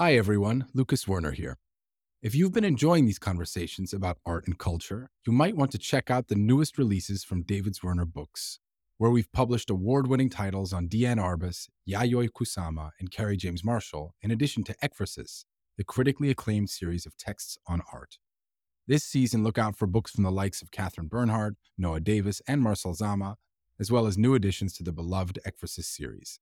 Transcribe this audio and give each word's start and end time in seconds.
Hi, 0.00 0.14
everyone. 0.14 0.66
Lucas 0.74 1.06
Zwirner 1.06 1.34
here. 1.34 1.58
If 2.22 2.32
you've 2.32 2.52
been 2.52 2.62
enjoying 2.62 3.04
these 3.04 3.18
conversations 3.18 3.92
about 3.92 4.20
art 4.24 4.46
and 4.46 4.56
culture, 4.56 5.10
you 5.26 5.32
might 5.32 5.56
want 5.56 5.72
to 5.72 5.78
check 5.78 6.08
out 6.08 6.28
the 6.28 6.36
newest 6.36 6.78
releases 6.78 7.24
from 7.24 7.42
David 7.42 7.74
Zwirner 7.74 8.06
Books, 8.06 8.60
where 8.98 9.10
we've 9.10 9.32
published 9.32 9.70
award 9.70 10.06
winning 10.06 10.30
titles 10.30 10.72
on 10.72 10.86
Diane 10.86 11.18
Arbus, 11.18 11.66
Yayoi 11.88 12.28
Kusama, 12.28 12.90
and 13.00 13.10
Kerry 13.10 13.36
James 13.36 13.64
Marshall, 13.64 14.14
in 14.22 14.30
addition 14.30 14.62
to 14.62 14.76
Ekphrasis, 14.84 15.46
the 15.76 15.82
critically 15.82 16.30
acclaimed 16.30 16.70
series 16.70 17.04
of 17.04 17.16
texts 17.16 17.58
on 17.66 17.82
art. 17.92 18.18
This 18.86 19.02
season, 19.02 19.42
look 19.42 19.58
out 19.58 19.74
for 19.74 19.88
books 19.88 20.12
from 20.12 20.22
the 20.22 20.30
likes 20.30 20.62
of 20.62 20.70
Katherine 20.70 21.08
Bernhardt, 21.08 21.56
Noah 21.76 21.98
Davis, 21.98 22.40
and 22.46 22.62
Marcel 22.62 22.94
Dzama, 22.94 23.34
as 23.80 23.90
well 23.90 24.06
as 24.06 24.16
new 24.16 24.36
additions 24.36 24.74
to 24.74 24.84
the 24.84 24.92
beloved 24.92 25.40
Ekphrasis 25.44 25.86
series. 25.86 26.38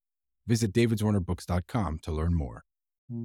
Visit 0.46 0.74
davidzwirnerbooks.com 0.74 2.00
to 2.00 2.12
learn 2.12 2.34
more. 2.34 2.64
From 3.08 3.24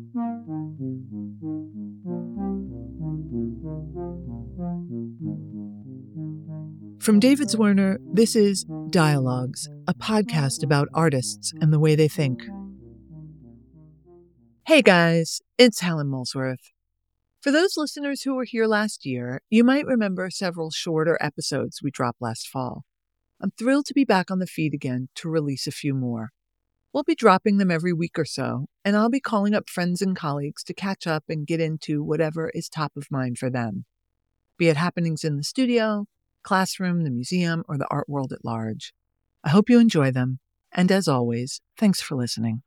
David 7.19 7.47
Zwirner, 7.47 7.97
this 8.13 8.35
is 8.35 8.63
Dialogues, 8.91 9.67
a 9.87 9.95
podcast 9.95 10.61
about 10.61 10.87
artists 10.93 11.51
and 11.61 11.73
the 11.73 11.79
way 11.79 11.95
they 11.95 12.07
think. 12.07 12.43
Hey 14.67 14.83
guys, 14.83 15.41
it's 15.57 15.79
Helen 15.79 16.09
Molesworth. 16.09 16.71
For 17.41 17.49
those 17.49 17.75
listeners 17.75 18.21
who 18.21 18.35
were 18.35 18.43
here 18.43 18.67
last 18.67 19.03
year, 19.03 19.41
you 19.49 19.63
might 19.63 19.87
remember 19.87 20.29
several 20.29 20.69
shorter 20.69 21.17
episodes 21.19 21.81
we 21.81 21.89
dropped 21.89 22.21
last 22.21 22.47
fall. 22.47 22.83
I'm 23.41 23.49
thrilled 23.57 23.87
to 23.87 23.95
be 23.95 24.05
back 24.05 24.29
on 24.29 24.37
the 24.37 24.45
feed 24.45 24.75
again 24.75 25.09
to 25.15 25.27
release 25.27 25.65
a 25.65 25.71
few 25.71 25.95
more. 25.95 26.33
We'll 26.93 27.03
be 27.03 27.15
dropping 27.15 27.57
them 27.57 27.71
every 27.71 27.93
week 27.93 28.19
or 28.19 28.25
so, 28.25 28.65
and 28.83 28.97
I'll 28.97 29.09
be 29.09 29.21
calling 29.21 29.53
up 29.53 29.69
friends 29.69 30.01
and 30.01 30.13
colleagues 30.13 30.61
to 30.65 30.73
catch 30.73 31.07
up 31.07 31.23
and 31.29 31.47
get 31.47 31.61
into 31.61 32.03
whatever 32.03 32.49
is 32.49 32.67
top 32.67 32.91
of 32.97 33.09
mind 33.09 33.37
for 33.37 33.49
them, 33.49 33.85
be 34.57 34.67
it 34.67 34.75
happenings 34.75 35.23
in 35.23 35.37
the 35.37 35.43
studio, 35.43 36.05
classroom, 36.43 37.05
the 37.05 37.09
museum, 37.09 37.63
or 37.69 37.77
the 37.77 37.87
art 37.89 38.09
world 38.09 38.33
at 38.33 38.43
large. 38.43 38.93
I 39.41 39.49
hope 39.51 39.69
you 39.69 39.79
enjoy 39.79 40.11
them, 40.11 40.39
and 40.73 40.91
as 40.91 41.07
always, 41.07 41.61
thanks 41.77 42.01
for 42.01 42.15
listening. 42.15 42.61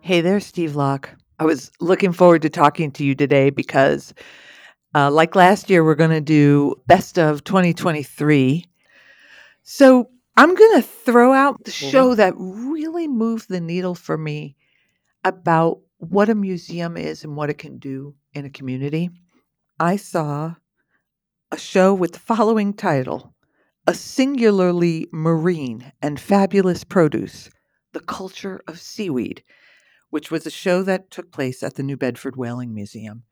Hey 0.00 0.20
there, 0.20 0.38
Steve 0.38 0.76
Locke. 0.76 1.10
I 1.40 1.44
was 1.44 1.72
looking 1.80 2.12
forward 2.12 2.42
to 2.42 2.50
talking 2.50 2.92
to 2.92 3.04
you 3.04 3.16
today 3.16 3.50
because, 3.50 4.14
uh, 4.96 5.10
like 5.10 5.36
last 5.36 5.68
year, 5.68 5.84
we're 5.84 5.94
going 5.94 6.08
to 6.08 6.22
do 6.22 6.74
best 6.86 7.18
of 7.18 7.44
2023. 7.44 8.64
So 9.62 10.08
I'm 10.38 10.54
going 10.54 10.80
to 10.80 10.88
throw 10.88 11.34
out 11.34 11.62
the 11.64 11.70
show 11.70 12.14
that 12.14 12.32
really 12.38 13.06
moved 13.06 13.50
the 13.50 13.60
needle 13.60 13.94
for 13.94 14.16
me 14.16 14.56
about 15.22 15.80
what 15.98 16.30
a 16.30 16.34
museum 16.34 16.96
is 16.96 17.24
and 17.24 17.36
what 17.36 17.50
it 17.50 17.58
can 17.58 17.76
do 17.76 18.14
in 18.32 18.46
a 18.46 18.50
community. 18.50 19.10
I 19.78 19.96
saw 19.96 20.54
a 21.52 21.58
show 21.58 21.92
with 21.92 22.12
the 22.12 22.18
following 22.18 22.72
title 22.72 23.34
A 23.86 23.92
Singularly 23.92 25.08
Marine 25.12 25.92
and 26.00 26.18
Fabulous 26.18 26.84
Produce 26.84 27.50
The 27.92 28.00
Culture 28.00 28.62
of 28.66 28.80
Seaweed, 28.80 29.44
which 30.08 30.30
was 30.30 30.46
a 30.46 30.50
show 30.50 30.82
that 30.84 31.10
took 31.10 31.32
place 31.32 31.62
at 31.62 31.74
the 31.74 31.82
New 31.82 31.98
Bedford 31.98 32.36
Whaling 32.36 32.72
Museum. 32.72 33.24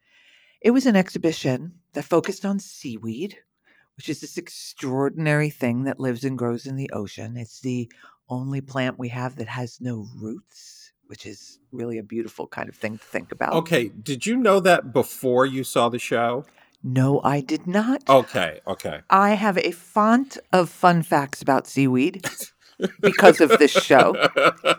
It 0.65 0.71
was 0.71 0.87
an 0.87 0.97
exhibition 0.97 1.75
that 1.93 2.07
focused 2.07 2.47
on 2.47 2.59
seaweed, 2.59 3.37
which 3.99 4.09
is 4.09 4.23
this 4.23 4.39
extraordinary 4.39 5.51
thing 5.51 5.85
that 5.85 6.01
lives 6.01 6.25
and 6.25 6.39
grows 6.39 6.65
in 6.65 6.77
the 6.77 6.89
ocean. 6.91 7.37
It's 7.37 7.61
the 7.61 7.93
only 8.31 8.63
plant 8.63 8.99
we 8.99 9.11
have 9.11 9.37
that 9.37 9.49
has 9.49 9.79
no 9.83 10.07
roots, 10.17 10.91
which 11.07 11.27
is 11.27 11.59
really 11.71 11.99
a 11.99 12.03
beautiful 12.03 12.47
kind 12.47 12.71
of 12.71 12.75
thing 12.75 12.97
to 12.97 13.05
think 13.05 13.31
about. 13.31 13.53
Okay, 13.53 13.91
did 13.91 14.25
you 14.25 14.39
know 14.39 14.59
that 14.61 14.95
before 14.95 15.45
you 15.45 15.65
saw 15.65 15.91
the 15.91 15.99
show? 15.99 16.47
No, 16.83 17.21
I 17.23 17.43
did 17.43 17.67
not. 17.67 18.09
Okay, 18.09 18.61
okay. 18.67 19.03
I 19.11 19.35
have 19.35 19.59
a 19.59 19.71
font 19.71 20.39
of 20.51 20.71
fun 20.71 21.03
facts 21.03 21.43
about 21.43 21.67
seaweed 21.67 22.27
because 23.03 23.43
of 23.43 23.51
this 23.59 23.71
show. 23.71 24.15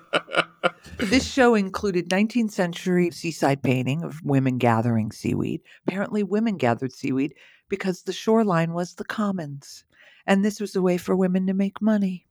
This 0.98 1.26
show 1.26 1.56
included 1.56 2.10
19th 2.10 2.52
century 2.52 3.12
seaside 3.12 3.62
painting 3.62 4.04
of 4.04 4.24
women 4.24 4.58
gathering 4.58 5.12
seaweed. 5.12 5.62
Apparently, 5.88 6.24
women 6.24 6.58
gathered 6.58 6.94
seaweed 6.94 7.36
because 7.70 8.04
the 8.04 8.14
shoreline 8.14 8.74
was 8.74 8.96
the 8.96 9.06
commons. 9.06 9.84
And 10.26 10.44
this 10.44 10.60
was 10.60 10.76
a 10.76 10.82
way 10.82 10.98
for 10.98 11.16
women 11.16 11.48
to 11.48 11.54
make 11.54 11.82
money. 11.82 12.28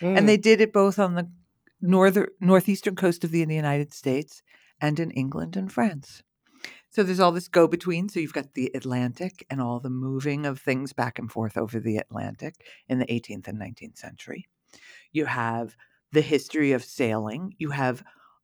And 0.00 0.28
they 0.28 0.38
mm. 0.38 0.42
did 0.42 0.60
it 0.60 0.72
both 0.72 0.98
on 0.98 1.14
the 1.14 1.28
northern 1.80 2.28
northeastern 2.40 2.96
coast 2.96 3.24
of 3.24 3.30
the 3.30 3.40
United 3.40 3.92
States 3.92 4.42
and 4.80 4.98
in 4.98 5.10
England 5.10 5.56
and 5.56 5.70
France. 5.70 6.22
So 6.90 7.02
there's 7.02 7.20
all 7.20 7.32
this 7.32 7.48
go 7.48 7.66
between. 7.66 8.08
So 8.08 8.20
you've 8.20 8.32
got 8.32 8.54
the 8.54 8.70
Atlantic 8.74 9.44
and 9.50 9.60
all 9.60 9.80
the 9.80 9.90
moving 9.90 10.46
of 10.46 10.60
things 10.60 10.92
back 10.92 11.18
and 11.18 11.30
forth 11.30 11.56
over 11.56 11.80
the 11.80 11.96
Atlantic 11.96 12.54
in 12.88 12.98
the 13.00 13.06
18th 13.06 13.48
and 13.48 13.60
19th 13.60 13.98
century. 13.98 14.46
You 15.12 15.26
have 15.26 15.76
the 16.14 16.22
history 16.22 16.72
of 16.72 16.84
sailing. 16.84 17.54
You 17.58 17.70
have 17.70 18.02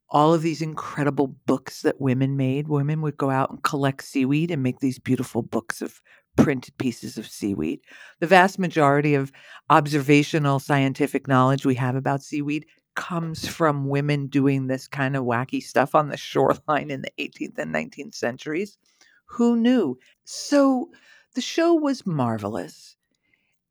all 0.09 0.33
of 0.33 0.41
these 0.41 0.61
incredible 0.61 1.27
books 1.27 1.81
that 1.81 2.01
women 2.01 2.35
made. 2.35 2.67
Women 2.67 3.01
would 3.01 3.17
go 3.17 3.29
out 3.29 3.49
and 3.49 3.63
collect 3.63 4.03
seaweed 4.03 4.51
and 4.51 4.61
make 4.61 4.79
these 4.79 4.99
beautiful 4.99 5.41
books 5.41 5.81
of 5.81 6.01
printed 6.35 6.77
pieces 6.77 7.17
of 7.17 7.27
seaweed. 7.27 7.79
The 8.19 8.27
vast 8.27 8.59
majority 8.59 9.15
of 9.15 9.31
observational 9.69 10.59
scientific 10.59 11.27
knowledge 11.27 11.65
we 11.65 11.75
have 11.75 11.95
about 11.95 12.23
seaweed 12.23 12.65
comes 12.95 13.47
from 13.47 13.87
women 13.87 14.27
doing 14.27 14.67
this 14.67 14.87
kind 14.87 15.15
of 15.15 15.23
wacky 15.23 15.63
stuff 15.63 15.95
on 15.95 16.09
the 16.09 16.17
shoreline 16.17 16.91
in 16.91 17.01
the 17.01 17.11
18th 17.17 17.57
and 17.57 17.73
19th 17.73 18.15
centuries. 18.15 18.77
Who 19.25 19.55
knew? 19.55 19.97
So 20.25 20.89
the 21.35 21.41
show 21.41 21.73
was 21.73 22.05
marvelous. 22.05 22.97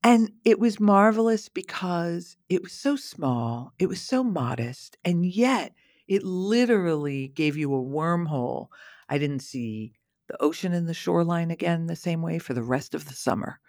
And 0.03 0.33
it 0.45 0.59
was 0.59 0.81
marvelous 0.81 1.49
because 1.49 2.37
it 2.49 2.63
was 2.63 2.73
so 2.73 2.97
small, 2.97 3.75
it 3.79 3.87
was 3.87 4.01
so 4.01 4.25
modest, 4.25 4.97
and 5.05 5.27
yet 5.27 5.75
it 6.09 6.25
literally 6.25 7.29
gave 7.29 7.57
you 7.57 7.75
a 7.75 7.83
wormhole. 7.83 8.69
I 9.09 9.19
didn't 9.19 9.41
see 9.41 9.93
the 10.29 10.43
ocean 10.43 10.73
and 10.73 10.89
the 10.89 10.95
shoreline 10.95 11.51
again 11.51 11.87
the 11.87 11.97
same 11.97 12.23
way 12.23 12.39
for 12.39 12.55
the 12.55 12.63
rest 12.63 12.95
of 12.95 13.09
the 13.09 13.15
summer. 13.15 13.61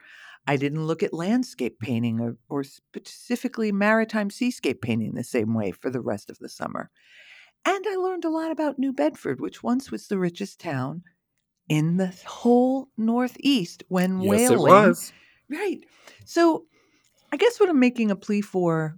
I 0.47 0.55
didn't 0.55 0.87
look 0.87 1.03
at 1.03 1.13
landscape 1.13 1.79
painting 1.79 2.19
or, 2.19 2.37
or 2.49 2.63
specifically 2.63 3.71
maritime 3.71 4.29
seascape 4.29 4.81
painting 4.81 5.13
the 5.13 5.23
same 5.23 5.53
way 5.53 5.71
for 5.71 5.89
the 5.89 6.01
rest 6.01 6.29
of 6.29 6.39
the 6.39 6.49
summer. 6.49 6.89
And 7.65 7.85
I 7.87 7.95
learned 7.95 8.25
a 8.25 8.29
lot 8.29 8.51
about 8.51 8.79
New 8.79 8.93
Bedford, 8.93 9.39
which 9.39 9.61
once 9.61 9.91
was 9.91 10.07
the 10.07 10.17
richest 10.17 10.59
town 10.59 11.03
in 11.67 11.97
the 11.97 12.13
whole 12.25 12.89
Northeast 12.97 13.83
when 13.87 14.21
yes, 14.21 14.49
whaling. 14.49 14.95
Right. 15.51 15.79
So 16.25 16.65
I 17.31 17.37
guess 17.37 17.59
what 17.59 17.69
I'm 17.69 17.79
making 17.79 18.09
a 18.09 18.15
plea 18.15 18.41
for 18.41 18.97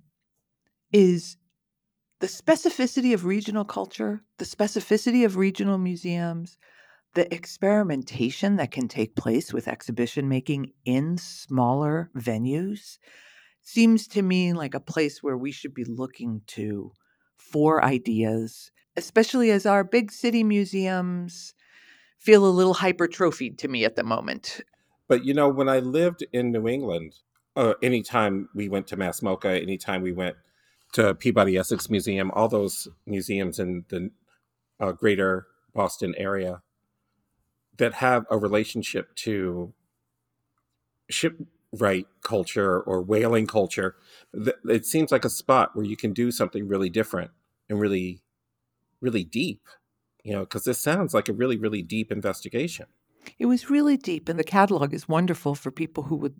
is 0.91 1.38
the 2.19 2.28
specificity 2.28 3.14
of 3.14 3.25
regional 3.25 3.66
culture, 3.66 4.24
the 4.38 4.46
specificity 4.46 5.25
of 5.25 5.36
regional 5.36 5.78
museums, 5.78 6.58
the 7.16 7.31
experimentation 7.34 8.56
that 8.58 8.72
can 8.72 8.88
take 8.88 9.16
place 9.16 9.52
with 9.52 9.68
exhibition 9.68 10.30
making 10.30 10.72
in 10.86 11.18
smaller 11.18 12.09
venues 12.16 12.97
seems 13.62 14.08
to 14.08 14.22
me 14.22 14.53
like 14.53 14.74
a 14.74 14.80
place 14.80 15.24
where 15.24 15.38
we 15.38 15.52
should 15.52 15.74
be 15.74 15.85
looking 15.85 16.41
to 16.47 16.91
for 17.38 17.84
ideas, 17.84 18.72
especially 18.96 19.52
as 19.52 19.66
our 19.66 19.84
big 19.84 20.12
city 20.12 20.44
museums 20.44 21.53
feel 22.20 22.46
a 22.46 22.47
little 22.47 22.74
hypertrophied 22.74 23.58
to 23.59 23.68
me 23.68 23.85
at 23.85 23.96
the 23.96 24.03
moment. 24.03 24.62
But 25.08 25.25
you 25.25 25.34
know, 25.34 25.50
when 25.50 25.69
I 25.69 25.80
lived 25.80 26.24
in 26.31 26.52
New 26.52 26.68
England, 26.68 27.16
uh, 27.56 27.74
anytime 27.81 28.50
we 28.56 28.69
went 28.69 28.88
to 28.88 28.97
Mass 28.97 29.22
MoCA, 29.22 29.62
anytime 29.62 30.02
we 30.02 30.12
went 30.12 30.35
to 30.94 31.14
Peabody 31.14 31.58
Essex 31.58 31.90
Museum, 31.90 32.32
all 32.32 32.47
those 32.47 32.88
museums 33.05 33.59
in 33.59 33.85
the 33.90 34.11
uh, 34.79 34.91
greater 34.91 35.47
Boston 35.73 36.14
area 36.17 36.61
that 37.78 37.96
have 37.96 38.26
a 38.29 38.38
relationship 38.38 39.16
to 39.16 39.73
shipwright 41.09 42.08
culture 42.22 42.79
or 42.79 43.02
whaling 43.02 43.47
culture, 43.47 43.96
th- 44.34 44.56
it 44.70 44.85
seems 44.85 45.11
like 45.11 45.26
a 45.26 45.29
spot 45.29 45.76
where 45.76 45.85
you 45.85 45.97
can 45.97 46.14
do 46.14 46.32
something 46.32 46.67
really 46.67 46.90
different 46.90 47.32
and 47.70 47.79
really, 47.79 48.22
really 49.02 49.23
deep. 49.23 49.61
You 50.23 50.34
know, 50.34 50.40
because 50.41 50.64
this 50.64 50.79
sounds 50.79 51.14
like 51.14 51.28
a 51.28 51.34
really, 51.34 51.58
really 51.58 51.82
deep 51.82 52.11
investigation. 52.11 52.85
It 53.40 53.46
was 53.47 53.70
really 53.70 53.97
deep, 53.97 54.29
and 54.29 54.37
the 54.40 54.43
catalog 54.43 54.93
is 54.93 55.08
wonderful 55.08 55.55
for 55.55 55.72
people 55.72 56.03
who 56.03 56.16
would 56.17 56.35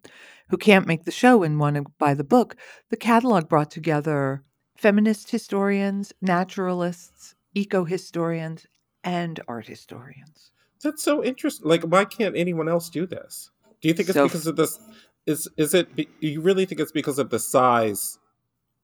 who 0.50 0.58
can't 0.58 0.88
make 0.88 1.06
the 1.06 1.12
show 1.12 1.44
and 1.44 1.60
want 1.60 1.76
to 1.78 1.86
buy 2.00 2.14
the 2.14 2.24
book. 2.24 2.56
The 2.90 2.98
catalog 2.98 3.48
brought 3.50 3.72
together 3.72 4.44
feminist 4.78 5.32
historians, 5.32 6.14
naturalists, 6.22 7.36
eco 7.54 7.86
historians, 7.86 8.66
and 9.04 9.40
art 9.48 9.68
historians. 9.68 10.52
That's 10.84 11.04
so 11.04 11.24
interesting. 11.24 11.68
Like, 11.68 11.84
why 11.84 12.06
can't 12.06 12.36
anyone 12.36 12.68
else 12.68 12.90
do 12.90 13.06
this? 13.06 13.50
Do 13.82 13.88
you 13.88 13.94
think 13.94 14.10
it's 14.10 14.16
So- 14.18 14.26
because 14.28 14.48
of 14.48 14.56
this? 14.56 14.80
Is 15.26 15.48
is 15.58 15.74
it? 15.74 15.88
You 16.20 16.42
really 16.42 16.66
think 16.66 16.82
it's 16.82 16.92
because 16.92 17.18
of 17.18 17.30
the 17.30 17.40
size 17.40 18.20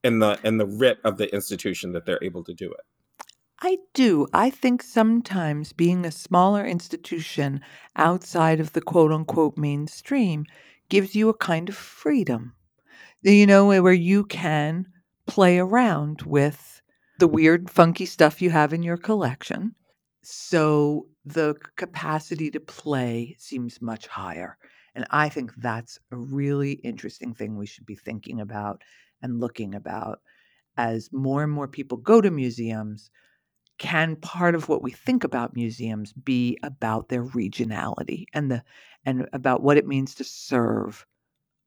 and 0.05 0.21
the 0.21 0.39
and 0.45 0.57
the 0.59 0.65
writ 0.65 0.99
of 1.03 1.17
the 1.17 1.33
institution 1.33 1.91
that 1.91 2.05
they're 2.05 2.23
able 2.23 2.43
to 2.45 2.53
do 2.53 2.71
it. 2.71 2.85
I 3.61 3.79
do. 3.93 4.27
I 4.33 4.49
think 4.49 4.81
sometimes 4.83 5.73
being 5.73 6.05
a 6.05 6.11
smaller 6.11 6.65
institution 6.65 7.61
outside 7.95 8.59
of 8.59 8.73
the 8.73 8.81
quote 8.81 9.11
unquote 9.11 9.57
mainstream 9.57 10.45
gives 10.89 11.15
you 11.15 11.29
a 11.29 11.33
kind 11.37 11.69
of 11.69 11.75
freedom, 11.75 12.55
you 13.21 13.45
know, 13.47 13.67
where 13.67 13.93
you 13.93 14.25
can 14.25 14.87
play 15.27 15.59
around 15.59 16.23
with 16.23 16.81
the 17.19 17.27
weird, 17.27 17.69
funky 17.69 18.05
stuff 18.05 18.41
you 18.41 18.49
have 18.49 18.73
in 18.73 18.83
your 18.83 18.97
collection. 18.97 19.75
So 20.23 21.07
the 21.25 21.55
capacity 21.75 22.51
to 22.51 22.59
play 22.59 23.35
seems 23.39 23.81
much 23.81 24.07
higher. 24.07 24.57
And 24.95 25.05
I 25.11 25.29
think 25.29 25.53
that's 25.55 25.99
a 26.11 26.17
really 26.17 26.73
interesting 26.73 27.33
thing 27.33 27.57
we 27.57 27.65
should 27.67 27.85
be 27.85 27.95
thinking 27.95 28.41
about 28.41 28.81
and 29.21 29.39
looking 29.39 29.75
about 29.75 30.21
as 30.77 31.09
more 31.11 31.43
and 31.43 31.51
more 31.51 31.67
people 31.67 31.97
go 31.97 32.21
to 32.21 32.31
museums. 32.31 33.11
Can 33.79 34.17
part 34.17 34.55
of 34.55 34.69
what 34.69 34.83
we 34.83 34.91
think 34.91 35.23
about 35.23 35.55
museums 35.55 36.13
be 36.13 36.57
about 36.63 37.09
their 37.09 37.23
regionality 37.23 38.25
and 38.33 38.51
the 38.51 38.63
and 39.05 39.27
about 39.33 39.63
what 39.63 39.77
it 39.77 39.87
means 39.87 40.13
to 40.15 40.23
serve 40.23 41.05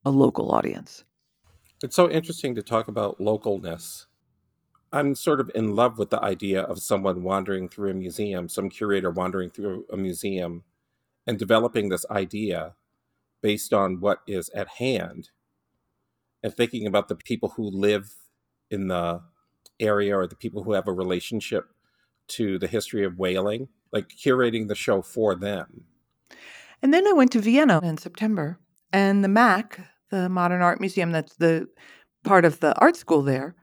a 0.05 0.11
local 0.11 0.53
audience? 0.53 1.05
It's 1.83 1.97
so 1.97 2.11
interesting 2.11 2.55
to 2.55 2.63
talk 2.63 2.87
about 2.87 3.19
localness. 3.19 4.07
I'm 4.93 5.15
sort 5.15 5.41
of 5.41 5.51
in 5.55 5.75
love 5.75 5.99
with 5.99 6.11
the 6.11 6.23
idea 6.23 6.61
of 6.61 6.83
someone 6.83 7.23
wandering 7.23 7.69
through 7.69 7.91
a 7.91 7.95
museum, 7.95 8.49
some 8.49 8.69
curator 8.69 9.11
wandering 9.11 9.49
through 9.49 9.87
a 9.91 9.97
museum 9.97 10.65
and 11.27 11.39
developing 11.39 11.89
this 11.89 12.05
idea 12.11 12.75
based 13.41 13.73
on 13.73 14.01
what 14.01 14.21
is 14.27 14.51
at 14.51 14.69
hand 14.69 15.31
and 16.43 16.55
thinking 16.55 16.87
about 16.87 17.09
the 17.09 17.17
people 17.17 17.51
who 17.57 17.65
live 17.65 18.15
in 18.71 18.89
the 18.89 19.23
area 19.81 20.17
or 20.17 20.27
the 20.27 20.37
people 20.37 20.63
who 20.63 20.73
have 20.73 20.87
a 20.87 20.93
relationship 20.93 21.72
to 22.33 22.59
the 22.59 22.67
history 22.67 23.05
of 23.05 23.19
whaling, 23.19 23.69
like 23.93 24.09
curating 24.09 24.69
the 24.69 24.75
show 24.75 25.03
for 25.03 25.35
them. 25.35 25.85
And 26.83 26.93
then 26.93 27.07
I 27.07 27.13
went 27.13 27.33
to 27.33 27.41
Vienna 27.41 27.81
in 27.83 27.97
September, 27.99 28.59
and 28.93 29.23
the 29.23 29.29
MAC, 29.29 29.81
the 30.11 30.29
Modern 30.29 30.63
Art 30.63 30.81
Museum, 30.81 31.13
that's 31.13 31.35
the 31.37 31.69
part 32.25 32.45
of 32.45 32.61
the 32.61 32.79
art 32.79 32.97
school 32.97 33.23
there, 33.23 33.55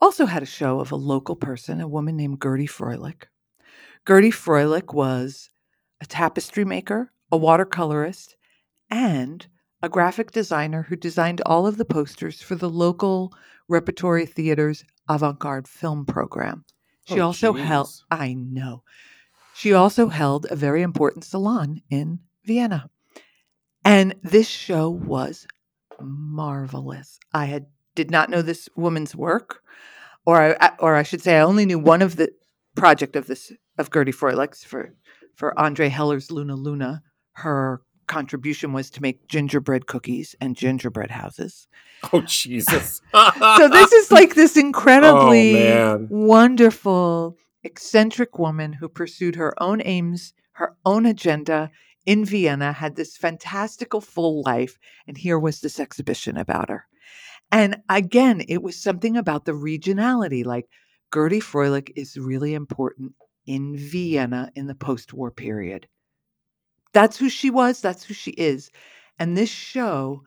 also 0.00 0.26
had 0.26 0.42
a 0.42 0.46
show 0.46 0.80
of 0.80 0.92
a 0.92 0.96
local 0.96 1.36
person, 1.36 1.80
a 1.80 1.88
woman 1.88 2.16
named 2.16 2.40
Gertie 2.42 2.68
Fröhlich. 2.68 3.24
Gertie 4.06 4.30
Fröhlich 4.30 4.94
was 4.94 5.50
a 6.00 6.06
tapestry 6.06 6.64
maker, 6.64 7.12
a 7.32 7.36
watercolorist, 7.36 8.36
and 8.90 9.46
a 9.82 9.88
graphic 9.88 10.30
designer 10.30 10.84
who 10.84 10.96
designed 10.96 11.40
all 11.46 11.66
of 11.66 11.76
the 11.76 11.84
posters 11.84 12.40
for 12.40 12.54
the 12.54 12.70
local 12.70 13.32
repertory 13.68 14.26
theater's 14.26 14.84
avant 15.08 15.38
garde 15.38 15.68
film 15.68 16.06
program. 16.06 16.64
Oh, 17.10 17.14
she 17.14 17.20
Oh, 17.20 17.26
also 17.26 17.52
held. 17.52 17.88
I 18.10 18.34
know, 18.34 18.82
she 19.54 19.72
also 19.72 20.08
held 20.08 20.46
a 20.50 20.56
very 20.56 20.82
important 20.82 21.24
salon 21.24 21.82
in 21.90 22.20
Vienna. 22.44 22.90
And 23.84 24.14
this 24.22 24.48
show 24.48 24.90
was 24.90 25.46
marvelous. 26.00 27.18
I 27.32 27.46
had 27.46 27.66
did 27.94 28.10
not 28.10 28.30
know 28.30 28.42
this 28.42 28.68
woman's 28.76 29.16
work, 29.16 29.62
or 30.24 30.56
I, 30.62 30.72
or 30.78 30.94
I 30.94 31.02
should 31.02 31.22
say, 31.22 31.36
I 31.36 31.42
only 31.42 31.66
knew 31.66 31.78
one 31.78 32.02
of 32.02 32.16
the 32.16 32.30
project 32.76 33.16
of 33.16 33.26
this 33.26 33.52
of 33.76 33.90
Gertie 33.92 34.12
Fröhlich's 34.12 34.62
for 34.64 34.94
for 35.34 35.58
Andre 35.58 35.88
Heller's 35.88 36.30
Luna 36.30 36.54
Luna. 36.54 37.02
Her 37.32 37.82
contribution 38.08 38.72
was 38.72 38.90
to 38.90 39.02
make 39.02 39.28
gingerbread 39.28 39.86
cookies 39.86 40.34
and 40.40 40.56
gingerbread 40.56 41.10
houses. 41.10 41.68
Oh 42.12 42.22
Jesus! 42.22 43.00
So 43.12 43.68
this 43.68 43.92
is 43.92 44.10
like 44.10 44.34
this 44.34 44.56
oh, 44.56 44.60
incredibly 44.60 45.52
man. 45.52 46.08
wonderful, 46.10 47.36
eccentric 47.62 48.38
woman 48.38 48.72
who 48.72 48.88
pursued 48.88 49.36
her 49.36 49.54
own 49.62 49.80
aims, 49.84 50.32
her 50.52 50.74
own 50.84 51.06
agenda 51.06 51.70
in 52.06 52.24
Vienna, 52.24 52.72
had 52.72 52.96
this 52.96 53.16
fantastical 53.16 54.00
full 54.00 54.42
life, 54.42 54.78
and 55.06 55.16
here 55.16 55.38
was 55.38 55.60
this 55.60 55.78
exhibition 55.78 56.36
about 56.36 56.68
her. 56.68 56.86
And 57.50 57.82
again, 57.88 58.42
it 58.48 58.62
was 58.62 58.80
something 58.80 59.16
about 59.16 59.44
the 59.44 59.52
regionality. 59.52 60.44
Like 60.44 60.66
Gertie 61.12 61.40
Fröhlich 61.40 61.90
is 61.96 62.16
really 62.16 62.54
important 62.54 63.14
in 63.46 63.76
Vienna 63.76 64.50
in 64.54 64.66
the 64.66 64.74
post 64.74 65.14
war 65.14 65.30
period. 65.30 65.88
That's 66.92 67.16
who 67.16 67.28
she 67.28 67.50
was, 67.50 67.80
that's 67.80 68.04
who 68.04 68.14
she 68.14 68.32
is. 68.32 68.70
And 69.18 69.36
this 69.36 69.50
show 69.50 70.22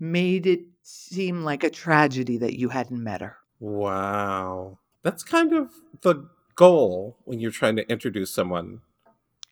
made 0.00 0.46
it 0.46 0.60
seem 0.82 1.44
like 1.44 1.64
a 1.64 1.70
tragedy 1.70 2.38
that 2.38 2.58
you 2.58 2.68
hadn't 2.68 3.02
met 3.02 3.20
her. 3.20 3.36
wow, 3.60 4.78
that's 5.02 5.22
kind 5.22 5.52
of 5.52 5.70
the 6.02 6.28
goal 6.56 7.16
when 7.24 7.40
you're 7.40 7.50
trying 7.50 7.76
to 7.76 7.88
introduce 7.90 8.30
someone 8.34 8.80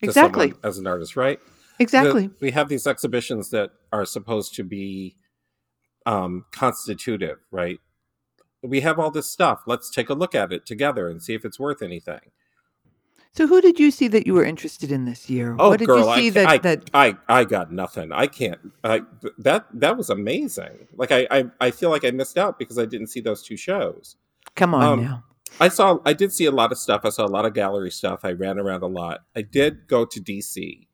to 0.03 0.07
Exactly. 0.09 0.49
someone 0.51 0.61
as 0.65 0.79
an 0.79 0.87
artist, 0.87 1.17
right? 1.17 1.39
The- 1.43 1.83
Exactly. 1.85 2.31
we 2.41 2.51
have 2.53 2.69
these 2.69 2.87
exhibitions 2.87 3.51
that 3.51 3.71
are 3.93 4.05
supposed 4.05 4.55
to 4.57 4.65
be 4.65 5.17
um, 6.07 6.45
constitutive, 6.53 7.39
right? 7.51 7.79
We 8.63 8.81
have 8.81 8.99
all 8.99 9.11
this 9.11 9.31
stuff. 9.31 9.63
Let's 9.67 9.91
take 9.91 10.11
a 10.11 10.15
look 10.15 10.35
at 10.35 10.53
it 10.53 10.67
together 10.67 11.09
and 11.09 11.23
see 11.23 11.35
if 11.35 11.45
it's 11.45 11.59
worth 11.61 11.83
anything. 11.83 12.33
So, 13.33 13.47
who 13.47 13.61
did 13.61 13.79
you 13.79 13.91
see 13.93 14.09
that 14.09 14.27
you 14.27 14.35
were 14.35 14.45
interested 14.45 14.91
in 14.91 15.05
this 15.05 15.31
year? 15.31 15.55
Oh, 15.59 15.69
what 15.71 15.79
did 15.79 15.87
girl, 15.87 16.17
you 16.17 16.31
see 16.33 16.41
I, 16.41 16.43
that 16.43 16.49
I, 16.49 16.59
that? 16.59 16.91
I, 16.93 17.17
I 17.29 17.45
got 17.45 17.73
nothing. 17.73 18.11
I 18.13 18.27
can't. 18.27 18.59
I, 18.83 19.03
that 19.39 19.67
that 19.75 19.97
was 19.97 20.11
amazing. 20.11 20.89
Like 20.97 21.13
I, 21.13 21.27
I, 21.31 21.45
I 21.61 21.71
feel 21.71 21.91
like 21.91 22.05
I 22.05 22.11
missed 22.11 22.37
out 22.37 22.59
because 22.59 22.79
I 22.79 22.87
didn't 22.87 23.07
see 23.07 23.21
those 23.21 23.43
two 23.43 23.57
shows. 23.57 24.17
Come 24.57 24.75
on 24.75 24.83
um, 24.83 25.03
now. 25.05 25.25
I 25.61 25.69
saw. 25.69 25.99
I 26.05 26.13
did 26.13 26.33
see 26.33 26.47
a 26.47 26.51
lot 26.51 26.73
of 26.73 26.79
stuff. 26.79 27.03
I 27.05 27.11
saw 27.11 27.25
a 27.25 27.29
lot 27.29 27.45
of 27.45 27.55
gallery 27.55 27.91
stuff. 27.93 28.21
I 28.25 28.33
ran 28.33 28.59
around 28.59 28.83
a 28.83 28.89
lot. 28.89 29.21
I 29.37 29.43
did 29.43 29.87
go 29.87 30.05
to 30.05 30.21
DC 30.21 30.87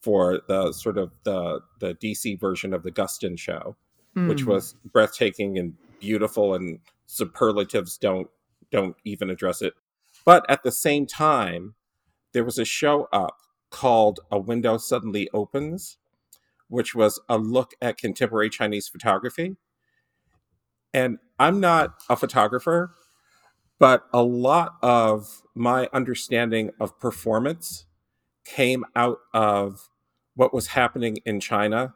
for 0.00 0.40
the 0.48 0.72
sort 0.72 0.98
of 0.98 1.12
the 1.22 1.60
the 1.78 1.94
DC 1.94 2.40
version 2.40 2.74
of 2.74 2.82
the 2.82 2.90
Guston 2.90 3.38
show, 3.38 3.76
which 4.14 4.42
Mm. 4.44 4.46
was 4.46 4.74
breathtaking 4.92 5.58
and 5.58 5.74
beautiful, 6.00 6.54
and 6.54 6.80
superlatives 7.06 7.96
don't 7.96 8.28
don't 8.72 8.96
even 9.04 9.30
address 9.30 9.62
it. 9.62 9.74
But 10.26 10.44
at 10.50 10.62
the 10.64 10.72
same 10.72 11.06
time, 11.06 11.76
there 12.32 12.44
was 12.44 12.58
a 12.58 12.66
show 12.66 13.08
up 13.12 13.38
called 13.70 14.20
"A 14.30 14.38
Window 14.38 14.76
Suddenly 14.76 15.30
Opens," 15.32 15.98
which 16.68 16.94
was 16.94 17.20
a 17.28 17.38
look 17.38 17.72
at 17.80 17.96
contemporary 17.96 18.50
Chinese 18.50 18.88
photography. 18.88 19.56
And 20.92 21.18
I'm 21.38 21.60
not 21.60 21.94
a 22.10 22.16
photographer, 22.16 22.94
but 23.78 24.06
a 24.12 24.22
lot 24.22 24.76
of 24.82 25.42
my 25.54 25.88
understanding 25.92 26.70
of 26.80 26.98
performance 26.98 27.86
came 28.44 28.84
out 28.96 29.18
of 29.34 29.90
what 30.34 30.54
was 30.54 30.68
happening 30.68 31.18
in 31.24 31.40
China 31.40 31.94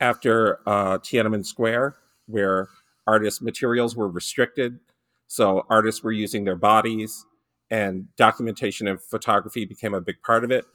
after 0.00 0.60
uh, 0.66 0.98
Tiananmen 0.98 1.46
Square, 1.46 1.96
where 2.26 2.68
artist 3.06 3.42
materials 3.42 3.96
were 3.96 4.08
restricted. 4.08 4.80
So 5.28 5.64
artists 5.70 6.02
were 6.02 6.12
using 6.12 6.44
their 6.44 6.56
bodies, 6.56 7.24
and 7.72 8.14
documentation 8.16 8.86
and 8.86 9.00
photography 9.00 9.64
became 9.64 9.94
a 9.94 10.00
big 10.00 10.22
part 10.22 10.44
of 10.44 10.50
it. 10.50 10.66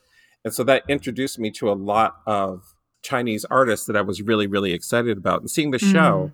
And 0.43 0.51
so 0.51 0.63
that 0.63 0.83
introduced 0.89 1.37
me 1.37 1.51
to 1.51 1.71
a 1.71 1.73
lot 1.73 2.15
of 2.25 2.73
Chinese 3.03 3.45
artists 3.45 3.85
that 3.85 3.95
I 3.95 4.01
was 4.01 4.23
really, 4.23 4.47
really 4.47 4.73
excited 4.73 5.15
about. 5.15 5.41
And 5.41 5.49
seeing 5.49 5.69
the 5.69 5.77
show, 5.77 6.31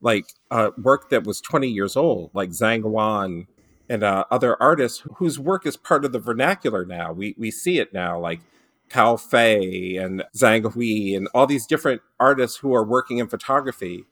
like 0.00 0.24
uh, 0.50 0.70
work 0.82 1.10
that 1.10 1.24
was 1.24 1.42
20 1.42 1.68
years 1.68 1.94
old, 1.94 2.30
like 2.32 2.50
Zhang 2.50 2.82
Huan 2.82 3.48
and 3.90 4.02
uh, 4.02 4.24
other 4.30 4.60
artists 4.62 5.04
whose 5.16 5.38
work 5.38 5.66
is 5.66 5.76
part 5.76 6.06
of 6.06 6.12
the 6.12 6.18
vernacular 6.18 6.86
now. 6.86 7.12
We, 7.12 7.34
we 7.36 7.50
see 7.50 7.78
it 7.78 7.92
now, 7.92 8.18
like 8.18 8.40
Cao 8.88 9.20
Fei 9.20 9.96
and 9.96 10.24
Zhang 10.34 10.72
Hui 10.72 11.14
and 11.14 11.28
all 11.34 11.46
these 11.46 11.66
different 11.66 12.00
artists 12.18 12.58
who 12.58 12.74
are 12.74 12.84
working 12.84 13.18
in 13.18 13.28
photography 13.28 14.04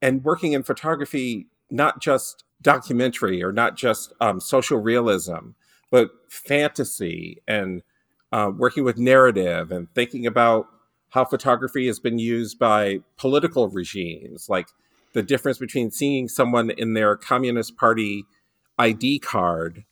and 0.00 0.24
working 0.24 0.54
in 0.54 0.62
photography, 0.62 1.48
not 1.70 2.00
just 2.00 2.44
documentary 2.64 3.44
or 3.44 3.52
not 3.52 3.76
just 3.76 4.12
um, 4.20 4.40
social 4.40 4.78
realism, 4.78 5.50
but 5.90 6.10
fantasy 6.28 7.40
and 7.46 7.82
uh, 8.32 8.50
working 8.56 8.82
with 8.82 8.98
narrative 8.98 9.70
and 9.70 9.88
thinking 9.94 10.26
about 10.26 10.66
how 11.10 11.24
photography 11.24 11.86
has 11.86 12.00
been 12.00 12.18
used 12.18 12.58
by 12.58 12.98
political 13.16 13.68
regimes, 13.68 14.48
like 14.48 14.66
the 15.12 15.22
difference 15.22 15.58
between 15.58 15.92
seeing 15.92 16.26
someone 16.26 16.70
in 16.70 16.94
their 16.94 17.14
Communist 17.14 17.76
Party 17.76 18.24
ID 18.76 19.20
card 19.20 19.84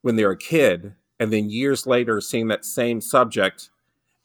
when 0.00 0.16
they're 0.16 0.30
a 0.30 0.38
kid 0.38 0.94
and 1.20 1.30
then 1.30 1.50
years 1.50 1.86
later 1.86 2.22
seeing 2.22 2.48
that 2.48 2.64
same 2.64 3.02
subject 3.02 3.68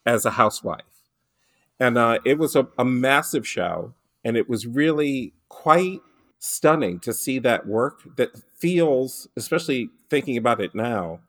as 0.06 0.26
a 0.26 0.32
housewife. 0.32 1.10
And 1.80 1.98
uh, 1.98 2.20
it 2.24 2.38
was 2.38 2.56
a, 2.56 2.68
a 2.78 2.86
massive 2.86 3.48
show, 3.48 3.94
and 4.24 4.38
it 4.38 4.48
was 4.48 4.68
really 4.68 5.34
quite 5.50 6.00
stunning 6.42 7.00
to 7.00 7.14
see 7.14 7.40
that 7.40 7.68
work 7.68 8.02
that 8.18 8.32
feels, 8.58 9.28
especially 9.38 9.90
thinking 10.10 10.36
about 10.38 10.60
it 10.60 10.74
now, 10.76 11.20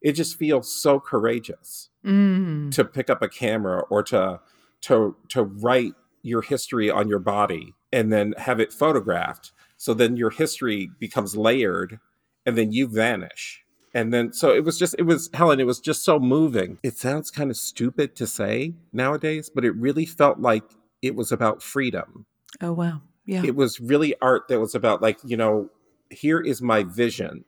it 0.00 0.12
just 0.12 0.38
feels 0.38 0.72
so 0.72 0.98
courageous 1.00 1.88
Mm. 2.04 2.70
to 2.72 2.84
pick 2.86 3.10
up 3.10 3.20
a 3.20 3.28
camera 3.28 3.80
or 3.90 4.02
to 4.04 4.40
to 4.82 5.14
to 5.28 5.42
write 5.42 5.92
your 6.22 6.40
history 6.40 6.90
on 6.90 7.08
your 7.08 7.18
body 7.18 7.74
and 7.92 8.10
then 8.10 8.32
have 8.38 8.58
it 8.60 8.72
photographed 8.72 9.52
So 9.76 9.92
then 9.94 10.16
your 10.16 10.30
history 10.30 10.90
becomes 10.98 11.36
layered 11.36 11.98
and 12.46 12.56
then 12.56 12.70
you 12.72 12.86
vanish. 12.86 13.64
And 13.94 14.12
then, 14.14 14.32
so 14.32 14.54
it 14.54 14.62
was 14.64 14.78
just, 14.78 14.94
it 14.98 15.04
was, 15.04 15.30
Helen, 15.34 15.58
it 15.58 15.66
was 15.66 15.80
just 15.80 16.04
so 16.04 16.18
moving. 16.20 16.78
It 16.82 16.96
sounds 16.98 17.30
kind 17.30 17.50
of 17.50 17.56
stupid 17.56 18.14
to 18.16 18.26
say 18.26 18.74
nowadays, 18.92 19.50
but 19.54 19.64
it 19.64 19.72
really 19.72 20.04
felt 20.06 20.38
like 20.38 20.64
it 21.02 21.14
was 21.16 21.32
about 21.32 21.62
freedom. 21.62 22.26
Oh, 22.60 22.72
wow. 22.74 23.00
Yeah. 23.30 23.44
It 23.44 23.54
was 23.54 23.78
really 23.78 24.16
art 24.20 24.48
that 24.48 24.58
was 24.58 24.74
about, 24.74 25.00
like, 25.00 25.18
you 25.24 25.36
know, 25.36 25.70
here 26.10 26.40
is 26.40 26.60
my 26.60 26.82
vision 26.82 27.44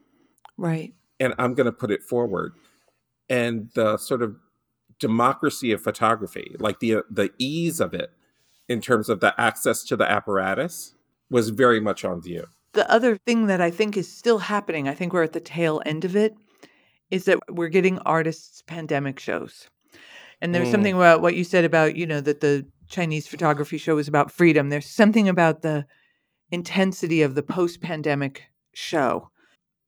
right. 0.56 0.94
and 1.18 1.34
I'm 1.38 1.54
going 1.54 1.64
to 1.66 1.72
put 1.72 1.90
it 1.90 2.04
forward. 2.04 2.52
And 3.28 3.68
the 3.74 3.96
sort 3.96 4.22
of 4.22 4.36
democracy 5.00 5.72
of 5.72 5.82
photography, 5.82 6.54
like 6.60 6.78
the 6.78 7.02
the 7.10 7.30
ease 7.38 7.80
of 7.80 7.94
it 7.94 8.12
in 8.68 8.80
terms 8.80 9.08
of 9.08 9.18
the 9.18 9.34
access 9.40 9.82
to 9.84 9.96
the 9.96 10.08
apparatus 10.08 10.94
was 11.30 11.48
very 11.48 11.80
much 11.80 12.04
on 12.04 12.22
view. 12.22 12.46
The 12.74 12.88
other 12.88 13.16
thing 13.26 13.46
that 13.48 13.60
I 13.60 13.70
think 13.72 13.96
is 13.96 14.10
still 14.10 14.38
happening, 14.38 14.88
I 14.88 14.94
think 14.94 15.12
we're 15.12 15.24
at 15.24 15.32
the 15.32 15.40
tail 15.40 15.82
end 15.84 16.04
of 16.04 16.14
it, 16.14 16.36
is 17.10 17.24
that 17.24 17.38
we're 17.50 17.68
getting 17.68 17.98
artists 18.00 18.62
pandemic 18.62 19.18
shows. 19.18 19.68
And 20.40 20.54
there's 20.54 20.68
Mm. 20.68 20.72
something 20.72 20.94
about 20.94 21.22
what 21.22 21.34
you 21.34 21.42
said 21.44 21.64
about, 21.64 21.96
you 21.96 22.06
know, 22.06 22.20
that 22.20 22.40
the 22.40 22.64
Chinese 22.92 23.26
photography 23.26 23.78
show 23.78 23.96
was 23.96 24.06
about 24.06 24.30
freedom. 24.30 24.68
There's 24.68 24.86
something 24.86 25.28
about 25.28 25.62
the 25.62 25.86
intensity 26.50 27.22
of 27.22 27.34
the 27.34 27.42
post 27.42 27.80
pandemic 27.80 28.42
show. 28.74 29.30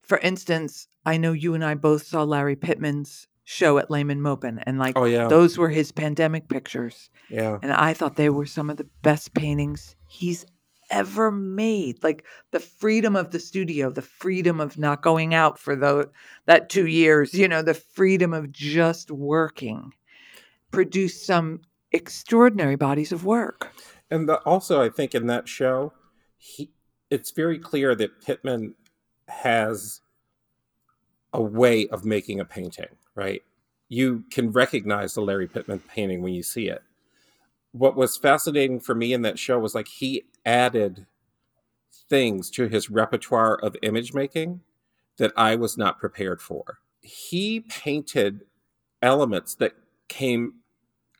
For 0.03 0.19
instance, 0.19 0.89
I 1.05 1.19
know 1.19 1.33
you 1.33 1.55
and 1.55 1.65
I 1.65 1.75
both 1.75 2.07
saw 2.07 2.23
Lari 2.23 2.57
Pittman's 2.57 3.29
show 3.45 3.77
at 3.77 3.91
Lehmann 3.91 4.23
Maupin, 4.23 4.59
and 4.61 4.79
like 4.79 4.97
Oh 4.97 5.05
yeah, 5.05 5.29
those 5.29 5.59
were 5.59 5.69
his 5.69 5.93
pandemic 5.93 6.49
pictures. 6.49 7.11
yeah, 7.29 7.59
And 7.63 7.73
I 7.73 7.93
thought 7.93 8.17
they 8.17 8.31
were 8.31 8.47
some 8.47 8.71
of 8.71 8.79
the 8.79 8.89
best 9.03 9.35
paintings 9.35 9.95
he's 10.09 10.47
ever 10.91 11.31
made. 11.31 12.03
Like 12.03 12.25
the 12.53 12.61
freedom 12.61 13.17
of 13.17 13.33
the 13.33 13.39
studio, 13.39 13.91
the 13.91 14.01
freedom 14.01 14.61
of 14.61 14.79
not 14.79 15.03
going 15.03 15.35
out 15.35 15.59
for 15.59 15.77
the, 15.77 16.11
that 16.47 16.71
two 16.71 16.87
years, 16.87 17.35
you 17.35 17.49
know, 17.49 17.61
the 17.61 17.75
freedom 17.75 18.33
of 18.33 18.51
just 18.51 19.11
working 19.11 19.93
produced 20.71 21.27
some 21.27 21.61
extraordinary 21.95 22.77
bodies 22.77 23.13
of 23.13 23.25
work. 23.25 23.73
and 24.11 24.29
the, 24.29 24.37
also 24.41 24.83
I 24.83 24.91
think 24.91 25.15
in 25.15 25.27
that 25.29 25.49
show, 25.49 25.93
he 26.37 26.71
it's 27.11 27.31
very 27.31 27.59
clear 27.59 27.95
that 27.95 28.21
Pittman 28.21 28.75
has 29.29 30.01
a 31.33 31.41
way 31.41 31.87
of 31.89 32.05
making 32.05 32.41
a 32.41 32.45
painting. 32.45 32.89
Right, 33.15 33.43
you 33.89 34.25
can 34.31 34.51
recognize 34.51 35.15
the 35.15 35.23
Lari 35.23 35.47
Pittman 35.47 35.81
painting 35.81 36.21
when 36.21 36.35
you 36.35 36.43
see 36.43 36.69
it. 36.69 36.83
What 37.73 37.97
was 37.97 38.17
fascinating 38.17 38.81
for 38.81 38.95
me 38.95 39.13
in 39.13 39.23
that 39.23 39.39
show 39.39 39.59
was 39.59 39.75
like 39.75 39.89
he 39.89 40.25
added 40.45 41.07
things 42.09 42.51
to 42.51 42.67
his 42.67 42.91
repertoire 42.91 43.57
of 43.57 43.77
image 43.83 44.13
making 44.13 44.61
that 45.19 45.33
I 45.37 45.55
was 45.55 45.79
not 45.79 45.99
prepared 45.99 46.43
for. 46.43 46.79
He 47.01 47.61
painted 47.61 48.45
elements 49.01 49.55
that 49.57 49.75
came 50.09 50.55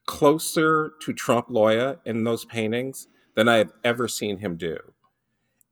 closer 0.07 0.93
to 1.01 1.13
trompe 1.13 1.51
l'oeil 1.51 1.97
in 2.05 2.25
those 2.25 2.45
paintings 2.45 3.09
than 3.35 3.49
I 3.49 3.57
have 3.57 3.73
ever 3.83 4.09
seen 4.09 4.39
him 4.39 4.57
do. 4.57 4.79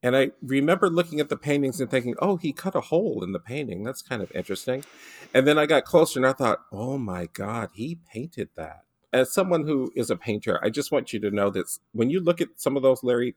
And 0.02 0.16
I 0.16 0.32
remember 0.42 0.90
looking 0.90 1.20
at 1.20 1.28
the 1.28 1.36
paintings 1.36 1.80
and 1.80 1.90
thinking, 1.90 2.16
oh, 2.18 2.36
he 2.36 2.52
cut 2.52 2.74
a 2.74 2.80
hole 2.80 3.22
in 3.22 3.32
the 3.32 3.38
painting. 3.38 3.84
That's 3.84 4.02
kind 4.02 4.20
of 4.20 4.32
interesting. 4.34 4.84
And 5.32 5.46
then 5.46 5.58
I 5.58 5.66
got 5.66 5.84
closer 5.84 6.18
and 6.18 6.26
I 6.26 6.32
thought, 6.32 6.62
oh 6.72 6.98
my 6.98 7.28
God, 7.32 7.70
he 7.74 8.00
painted 8.12 8.48
that. 8.56 8.82
As 9.12 9.32
someone 9.32 9.66
who 9.66 9.92
is 9.94 10.10
a 10.10 10.16
painter, 10.16 10.58
I 10.64 10.70
just 10.70 10.90
want 10.90 11.12
you 11.12 11.20
to 11.20 11.30
know 11.30 11.50
that 11.50 11.66
when 11.92 12.10
you 12.10 12.18
look 12.18 12.40
at 12.40 12.48
some 12.56 12.76
of 12.76 12.82
those 12.82 13.04
Lari 13.04 13.36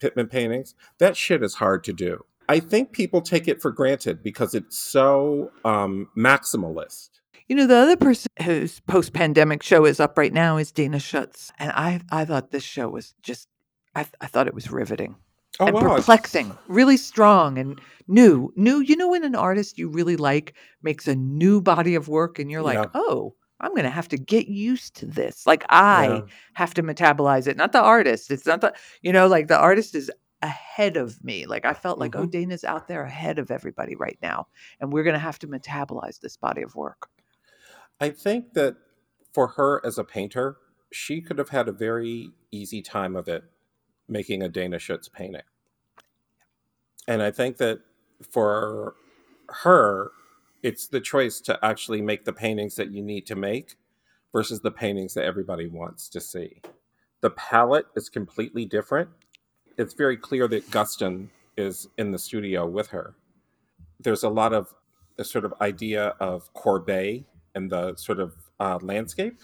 Pittman 0.00 0.28
paintings, 0.28 0.74
that 0.98 1.16
shit 1.16 1.42
is 1.42 1.54
hard 1.54 1.84
to 1.84 1.92
do. 1.92 2.24
I 2.48 2.60
think 2.60 2.92
people 2.92 3.20
take 3.20 3.48
it 3.48 3.60
for 3.60 3.70
granted 3.70 4.22
because 4.22 4.54
it's 4.54 4.78
so 4.78 5.50
um, 5.64 6.08
maximalist. 6.16 7.10
You 7.48 7.54
know, 7.54 7.66
the 7.66 7.76
other 7.76 7.96
person 7.96 8.28
whose 8.42 8.80
post 8.80 9.12
pandemic 9.12 9.62
show 9.62 9.84
is 9.84 10.00
up 10.00 10.18
right 10.18 10.32
now 10.32 10.56
is 10.56 10.72
Dana 10.72 10.98
Schutz. 10.98 11.52
And 11.58 11.70
I, 11.72 12.00
I 12.10 12.24
thought 12.24 12.50
this 12.50 12.64
show 12.64 12.88
was 12.88 13.14
just, 13.22 13.46
I, 13.94 14.06
I 14.20 14.26
thought 14.26 14.48
it 14.48 14.54
was 14.54 14.70
riveting. 14.70 15.14
Oh, 15.58 15.66
and 15.66 15.74
wow. 15.74 15.96
perplexing, 15.96 16.56
really 16.68 16.96
strong 16.98 17.56
and 17.56 17.80
new. 18.08 18.52
New, 18.56 18.80
you 18.80 18.94
know, 18.96 19.08
when 19.08 19.24
an 19.24 19.34
artist 19.34 19.78
you 19.78 19.88
really 19.88 20.16
like 20.16 20.54
makes 20.82 21.08
a 21.08 21.14
new 21.14 21.62
body 21.62 21.94
of 21.94 22.08
work 22.08 22.38
and 22.38 22.50
you're 22.50 22.62
like, 22.62 22.74
Yeah. 22.78 22.90
oh, 22.94 23.34
I'm 23.60 23.70
going 23.70 23.84
to 23.84 23.90
have 23.90 24.08
to 24.08 24.18
get 24.18 24.48
used 24.48 24.96
to 24.96 25.06
this. 25.06 25.46
Like 25.46 25.64
I 25.70 26.08
Yeah. 26.08 26.20
have 26.54 26.74
to 26.74 26.82
metabolize 26.82 27.46
it, 27.46 27.56
not 27.56 27.72
the 27.72 27.80
artist. 27.80 28.30
It's 28.30 28.44
not 28.44 28.60
the, 28.60 28.74
you 29.00 29.12
know, 29.12 29.28
like 29.28 29.46
the 29.48 29.56
artist 29.56 29.94
is 29.94 30.10
ahead 30.42 30.98
of 30.98 31.24
me. 31.24 31.46
Like 31.46 31.64
I 31.64 31.72
felt 31.72 31.98
like, 31.98 32.14
oh, 32.16 32.26
Mhm. 32.26 32.30
Dana's 32.32 32.64
out 32.64 32.86
there 32.88 33.04
ahead 33.04 33.38
of 33.38 33.50
everybody 33.50 33.96
right 33.96 34.18
now. 34.20 34.48
And 34.80 34.92
we're 34.92 35.04
going 35.04 35.14
to 35.14 35.18
have 35.20 35.38
to 35.38 35.48
metabolize 35.48 36.20
this 36.20 36.36
body 36.36 36.60
of 36.60 36.74
work. 36.74 37.08
I 38.00 38.10
think 38.10 38.54
that 38.54 38.76
for 39.32 39.48
her 39.48 39.84
as 39.84 39.98
a 39.98 40.04
painter, 40.04 40.56
she 40.92 41.20
could 41.20 41.38
have 41.38 41.50
had 41.50 41.68
a 41.68 41.72
very 41.72 42.30
easy 42.50 42.82
time 42.82 43.16
of 43.16 43.28
it 43.28 43.44
making 44.08 44.42
a 44.42 44.48
Dana 44.48 44.78
Schutz 44.78 45.08
painting. 45.08 45.42
And 47.08 47.22
I 47.22 47.30
think 47.30 47.56
that 47.58 47.80
for 48.22 48.94
her, 49.48 50.10
it's 50.62 50.86
the 50.86 51.00
choice 51.00 51.40
to 51.40 51.58
actually 51.64 52.02
make 52.02 52.24
the 52.24 52.32
paintings 52.32 52.76
that 52.76 52.90
you 52.90 53.02
need 53.02 53.26
to 53.26 53.36
make 53.36 53.76
versus 54.32 54.60
the 54.60 54.70
paintings 54.70 55.14
that 55.14 55.24
everybody 55.24 55.66
wants 55.66 56.08
to 56.10 56.20
see. 56.20 56.60
The 57.20 57.30
palette 57.30 57.86
is 57.94 58.08
completely 58.08 58.64
different. 58.64 59.08
It's 59.78 59.94
very 59.94 60.16
clear 60.16 60.48
that 60.48 60.70
Guston 60.70 61.28
is 61.56 61.88
in 61.96 62.12
the 62.12 62.18
studio 62.18 62.66
with 62.66 62.88
her. 62.88 63.14
There's 64.00 64.22
a 64.22 64.28
lot 64.28 64.52
of 64.52 64.74
the 65.16 65.24
sort 65.24 65.44
of 65.44 65.54
idea 65.60 66.14
of 66.20 66.52
Courbet 66.54 67.24
and 67.56 67.70
the 67.70 67.96
sort 67.96 68.20
of 68.20 68.34
uh, 68.60 68.78
landscape. 68.80 69.40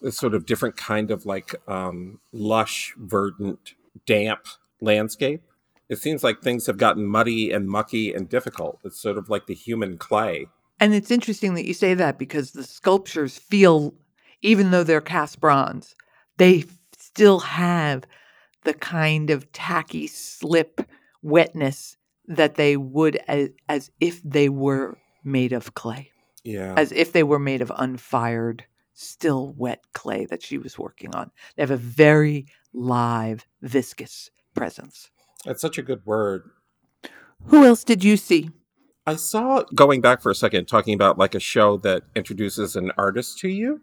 This 0.00 0.16
sort 0.16 0.34
of 0.34 0.46
different 0.46 0.76
kind 0.76 1.10
of 1.10 1.26
like 1.26 1.54
um, 1.66 2.20
lush, 2.32 2.92
verdant, 2.96 3.74
damp 4.06 4.46
landscape. 4.80 5.42
It 5.88 5.98
seems 5.98 6.22
like 6.22 6.40
things 6.40 6.66
have 6.66 6.78
gotten 6.78 7.04
muddy 7.04 7.50
and 7.50 7.68
mucky 7.68 8.12
and 8.14 8.28
difficult. 8.28 8.78
It's 8.84 9.00
sort 9.00 9.18
of 9.18 9.28
like 9.28 9.46
the 9.46 9.54
human 9.54 9.98
clay. 9.98 10.46
And 10.80 10.94
it's 10.94 11.10
interesting 11.10 11.54
that 11.54 11.66
you 11.66 11.74
say 11.74 11.94
that 11.94 12.18
because 12.18 12.52
the 12.52 12.64
sculptures 12.64 13.38
feel, 13.38 13.94
even 14.42 14.70
though 14.70 14.84
they're 14.84 15.00
cast 15.00 15.40
bronze, 15.40 15.94
they 16.38 16.64
still 16.96 17.40
have 17.40 18.04
the 18.64 18.74
kind 18.74 19.30
of 19.30 19.50
tacky 19.52 20.06
slip 20.06 20.80
wetness 21.22 21.96
that 22.26 22.54
they 22.54 22.76
would 22.76 23.16
as, 23.28 23.50
as 23.68 23.90
if 24.00 24.22
they 24.22 24.48
were 24.48 24.96
made 25.24 25.52
of 25.52 25.74
clay, 25.74 26.10
Yeah. 26.44 26.74
as 26.76 26.92
if 26.92 27.12
they 27.12 27.22
were 27.22 27.38
made 27.38 27.62
of 27.62 27.72
unfired, 27.76 28.64
still 28.94 29.54
wet 29.56 29.84
clay 29.92 30.26
that 30.26 30.42
she 30.42 30.58
was 30.58 30.78
working 30.78 31.14
on. 31.14 31.30
They 31.56 31.62
have 31.62 31.70
a 31.70 31.76
very 31.76 32.46
live, 32.72 33.46
viscous 33.60 34.30
presence. 34.54 35.10
That's 35.44 35.60
such 35.60 35.78
a 35.78 35.82
good 35.82 36.04
word. 36.04 36.50
Who 37.46 37.64
else 37.64 37.84
did 37.84 38.04
you 38.04 38.16
see? 38.16 38.50
I 39.06 39.16
saw 39.16 39.64
going 39.74 40.00
back 40.00 40.22
for 40.22 40.30
a 40.30 40.34
second, 40.34 40.66
talking 40.66 40.94
about 40.94 41.18
like 41.18 41.34
a 41.34 41.40
show 41.40 41.76
that 41.78 42.04
introduces 42.14 42.76
an 42.76 42.92
artist 42.96 43.38
to 43.40 43.48
you. 43.48 43.80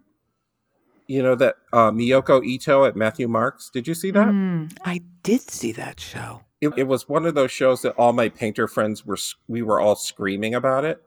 You 1.08 1.24
know 1.24 1.36
that 1.36 1.56
uh, 1.74 1.92
Miyoko 1.92 2.46
Ito 2.46 2.86
at 2.86 2.96
Matthew 2.96 3.28
Marks. 3.28 3.70
Did 3.70 3.88
you 3.88 3.96
see 3.96 4.12
that? 4.12 4.28
Mm, 4.28 4.78
I 4.86 5.02
did 5.24 5.42
see 5.42 5.72
that 5.74 6.00
show. 6.00 6.44
It, 6.62 6.70
it 6.78 6.84
was 6.88 7.10
one 7.10 7.26
of 7.26 7.36
those 7.36 7.52
shows 7.52 7.82
that 7.82 7.96
all 7.96 8.14
my 8.14 8.30
painter 8.30 8.68
friends 8.68 9.06
were 9.06 9.18
we 9.48 9.62
were 9.62 9.80
all 9.80 9.96
screaming 9.96 10.54
about 10.54 10.86
it 10.86 11.02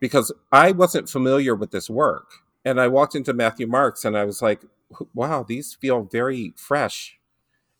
because 0.00 0.32
I 0.52 0.72
wasn't 0.72 1.08
familiar 1.08 1.54
with 1.54 1.70
this 1.70 1.90
work, 1.90 2.30
and 2.64 2.80
I 2.80 2.88
walked 2.88 3.14
into 3.14 3.32
Matthew 3.32 3.66
Marks 3.66 4.04
and 4.04 4.16
I 4.16 4.24
was 4.24 4.42
like, 4.42 4.62
"Wow, 5.14 5.42
these 5.42 5.74
feel 5.74 6.02
very 6.02 6.54
fresh 6.56 7.18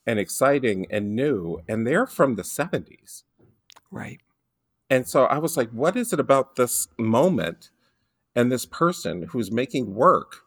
and 0.06 0.18
exciting 0.18 0.86
and 0.90 1.14
new, 1.14 1.60
and 1.68 1.86
they're 1.86 2.06
from 2.06 2.36
the 2.36 2.44
'70s." 2.44 3.24
Right. 3.90 4.20
And 4.90 5.06
so 5.06 5.24
I 5.24 5.38
was 5.38 5.56
like, 5.56 5.70
what 5.70 5.96
is 5.96 6.12
it 6.12 6.20
about 6.20 6.56
this 6.56 6.88
moment 6.98 7.70
and 8.34 8.50
this 8.50 8.66
person 8.66 9.24
who's 9.30 9.52
making 9.52 9.94
work? 9.94 10.42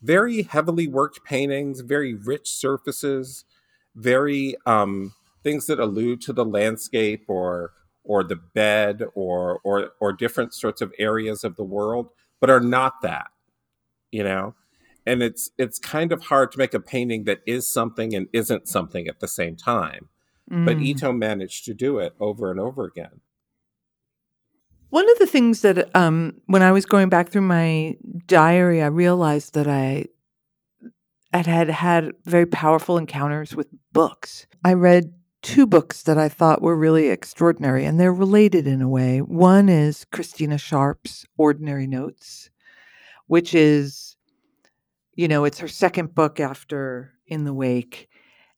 Very 0.00 0.42
heavily 0.42 0.86
worked 0.86 1.24
paintings, 1.24 1.80
very 1.80 2.14
rich 2.14 2.50
surfaces, 2.50 3.44
very 3.94 4.56
um, 4.66 5.14
things 5.42 5.66
that 5.66 5.78
allude 5.78 6.20
to 6.22 6.32
the 6.32 6.44
landscape 6.44 7.24
or 7.28 7.72
or 8.04 8.24
the 8.24 8.36
bed 8.36 9.02
or 9.14 9.60
or 9.64 9.92
or 10.00 10.12
different 10.12 10.54
sorts 10.54 10.80
of 10.80 10.92
areas 10.98 11.44
of 11.44 11.56
the 11.56 11.64
world, 11.64 12.10
but 12.40 12.50
are 12.50 12.60
not 12.60 13.00
that, 13.02 13.28
you 14.10 14.24
know. 14.24 14.54
And 15.06 15.22
it's 15.22 15.50
it's 15.58 15.78
kind 15.78 16.12
of 16.12 16.24
hard 16.24 16.52
to 16.52 16.58
make 16.58 16.74
a 16.74 16.80
painting 16.80 17.24
that 17.24 17.40
is 17.46 17.68
something 17.68 18.14
and 18.14 18.28
isn't 18.32 18.68
something 18.68 19.08
at 19.08 19.20
the 19.20 19.28
same 19.28 19.56
time. 19.56 20.08
But 20.48 20.76
Mm. 20.76 20.84
Ito 20.84 21.12
managed 21.12 21.64
to 21.66 21.74
do 21.74 21.98
it 21.98 22.14
over 22.20 22.50
and 22.50 22.60
over 22.60 22.84
again. 22.84 23.20
One 24.90 25.10
of 25.10 25.18
the 25.18 25.26
things 25.26 25.62
that 25.62 25.94
um, 25.96 26.34
when 26.46 26.62
I 26.62 26.72
was 26.72 26.84
going 26.84 27.08
back 27.08 27.30
through 27.30 27.42
my 27.42 27.96
diary, 28.26 28.82
I 28.82 28.88
realized 28.88 29.54
that 29.54 29.66
I 29.66 30.06
had 31.32 31.46
had, 31.46 31.70
had 31.70 32.12
very 32.24 32.44
powerful 32.44 32.98
encounters 32.98 33.56
with 33.56 33.68
books. 33.92 34.46
I 34.62 34.74
read 34.74 35.14
two 35.42 35.66
books 35.66 36.02
that 36.04 36.16
I 36.16 36.28
thought 36.28 36.62
were 36.62 36.76
really 36.76 37.08
extraordinary, 37.08 37.84
and 37.84 37.98
they're 37.98 38.12
related 38.12 38.66
in 38.66 38.80
a 38.80 38.88
way. 38.88 39.20
One 39.20 39.68
is 39.68 40.06
Christina 40.06 40.56
Sharpe's 40.56 41.26
Ordinary 41.36 41.86
Notes, 41.86 42.50
which 43.26 43.54
is, 43.54 44.16
you 45.14 45.28
know, 45.28 45.44
it's 45.44 45.58
her 45.58 45.68
second 45.68 46.14
book 46.14 46.40
after 46.40 47.12
In 47.26 47.44
the 47.44 47.54
Wake. 47.54 48.08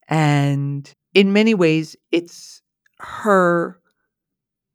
And 0.09 0.93
in 1.15 1.33
many 1.33 1.55
ways, 1.55 1.97
it's 2.13 2.63
her 2.99 3.81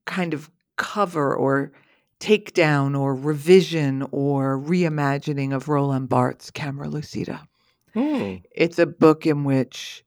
kind 0.06 0.34
of 0.34 0.50
cover 0.78 1.36
or 1.36 1.72
takedown 2.20 3.00
or 3.00 3.16
revision 3.16 4.06
or 4.12 4.60
reimagining 4.60 5.54
of 5.54 5.70
Roland 5.70 6.10
Barthes' 6.10 6.52
Camera 6.52 6.90
Lucida. 6.90 7.48
Hmm. 7.94 8.36
It's 8.52 8.80
a 8.80 8.86
book 8.86 9.26
in 9.26 9.44
which 9.44 10.04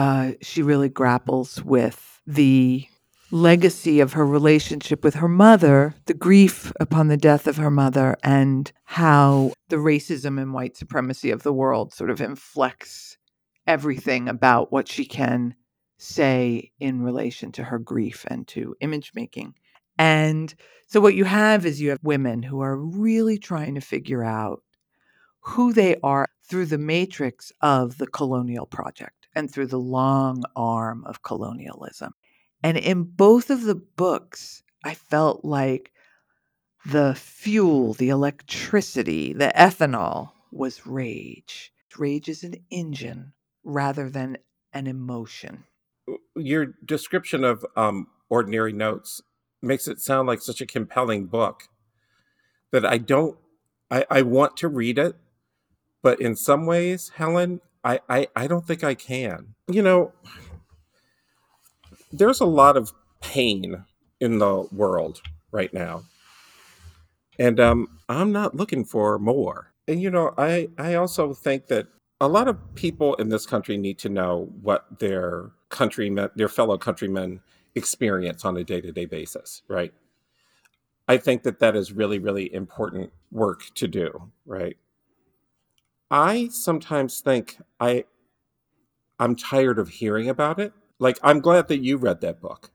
uh, 0.00 0.32
she 0.40 0.62
really 0.62 0.88
grapples 0.88 1.62
with 1.62 2.22
the 2.26 2.86
legacy 3.30 4.00
of 4.00 4.14
her 4.14 4.24
relationship 4.24 5.04
with 5.04 5.16
her 5.16 5.28
mother, 5.28 5.94
the 6.06 6.14
grief 6.14 6.72
upon 6.80 7.08
the 7.08 7.18
death 7.18 7.46
of 7.46 7.58
her 7.58 7.70
mother, 7.70 8.16
and 8.24 8.72
how 8.84 9.52
the 9.68 9.76
racism 9.76 10.40
and 10.40 10.54
white 10.54 10.74
supremacy 10.74 11.30
of 11.30 11.42
the 11.42 11.52
world 11.52 11.92
sort 11.92 12.08
of 12.08 12.22
inflects 12.22 13.18
everything 13.66 14.26
about 14.26 14.72
what 14.72 14.88
she 14.88 15.04
can 15.04 15.54
say 15.98 16.72
in 16.80 17.02
relation 17.02 17.52
to 17.52 17.64
her 17.64 17.78
grief 17.78 18.24
and 18.28 18.48
to 18.48 18.74
image 18.80 19.12
making. 19.14 19.52
And 19.98 20.54
so, 20.86 20.98
what 20.98 21.14
you 21.14 21.24
have 21.24 21.66
is 21.66 21.78
you 21.78 21.90
have 21.90 21.98
women 22.02 22.42
who 22.42 22.62
are 22.62 22.74
really 22.74 23.36
trying 23.36 23.74
to 23.74 23.82
figure 23.82 24.24
out 24.24 24.62
who 25.40 25.74
they 25.74 25.96
are 26.02 26.26
through 26.48 26.66
the 26.66 26.78
matrix 26.78 27.52
of 27.60 27.98
the 27.98 28.06
colonial 28.06 28.64
project 28.64 29.19
and 29.34 29.50
through 29.50 29.66
the 29.66 29.78
long 29.78 30.42
arm 30.56 31.04
of 31.06 31.22
colonialism. 31.22 32.14
And 32.62 32.76
in 32.76 33.04
both 33.04 33.50
of 33.50 33.62
the 33.62 33.74
books, 33.74 34.62
I 34.84 34.94
felt 34.94 35.44
like 35.44 35.92
the 36.86 37.14
fuel, 37.14 37.94
the 37.94 38.08
electricity, 38.08 39.32
the 39.32 39.52
ethanol 39.54 40.32
was 40.50 40.86
rage. 40.86 41.72
Rage 41.98 42.28
is 42.28 42.44
an 42.44 42.54
engine 42.70 43.32
rather 43.64 44.08
than 44.08 44.38
an 44.72 44.86
emotion. 44.86 45.64
Your 46.34 46.74
description 46.84 47.44
of 47.44 47.64
um, 47.76 48.06
Ordinary 48.28 48.72
Notes 48.72 49.20
makes 49.60 49.86
it 49.86 50.00
sound 50.00 50.26
like 50.26 50.40
such 50.40 50.60
a 50.60 50.66
compelling 50.66 51.26
book 51.26 51.68
that 52.70 52.86
I 52.86 52.98
don't, 52.98 53.36
I, 53.90 54.06
I 54.10 54.22
want 54.22 54.56
to 54.58 54.68
read 54.68 54.98
it, 54.98 55.16
but 56.02 56.20
in 56.20 56.36
some 56.36 56.64
ways, 56.64 57.12
Helen, 57.16 57.60
I, 57.82 58.00
I, 58.08 58.28
I 58.36 58.46
don't 58.46 58.66
think 58.66 58.84
I 58.84 58.94
can. 58.94 59.54
You 59.68 59.82
know, 59.82 60.12
there's 62.12 62.40
a 62.40 62.46
lot 62.46 62.76
of 62.76 62.92
pain 63.20 63.84
in 64.20 64.38
the 64.38 64.68
world 64.72 65.22
right 65.50 65.72
now. 65.72 66.02
And 67.38 67.58
um, 67.58 67.88
I'm 68.08 68.32
not 68.32 68.54
looking 68.54 68.84
for 68.84 69.18
more. 69.18 69.72
And 69.88 70.00
you 70.00 70.10
know, 70.10 70.34
I, 70.36 70.68
I 70.78 70.94
also 70.94 71.32
think 71.32 71.68
that 71.68 71.86
a 72.20 72.28
lot 72.28 72.48
of 72.48 72.74
people 72.74 73.14
in 73.14 73.30
this 73.30 73.46
country 73.46 73.78
need 73.78 73.98
to 74.00 74.08
know 74.08 74.52
what 74.60 74.98
their 74.98 75.50
countrymen, 75.70 76.28
their 76.36 76.48
fellow 76.48 76.76
countrymen 76.76 77.40
experience 77.74 78.44
on 78.44 78.56
a 78.56 78.64
day-to-day 78.64 79.06
basis, 79.06 79.62
right? 79.68 79.94
I 81.08 81.16
think 81.16 81.44
that 81.44 81.60
that 81.60 81.74
is 81.74 81.92
really, 81.92 82.18
really 82.18 82.52
important 82.52 83.10
work 83.32 83.62
to 83.76 83.88
do, 83.88 84.30
right? 84.44 84.76
I 86.10 86.48
sometimes 86.48 87.20
think 87.20 87.58
I 87.78 88.04
I'm 89.18 89.36
tired 89.36 89.78
of 89.78 89.88
hearing 89.88 90.28
about 90.28 90.58
it. 90.58 90.72
Like 90.98 91.18
I'm 91.22 91.40
glad 91.40 91.68
that 91.68 91.82
you 91.82 91.96
read 91.96 92.20
that 92.22 92.40
book. 92.40 92.70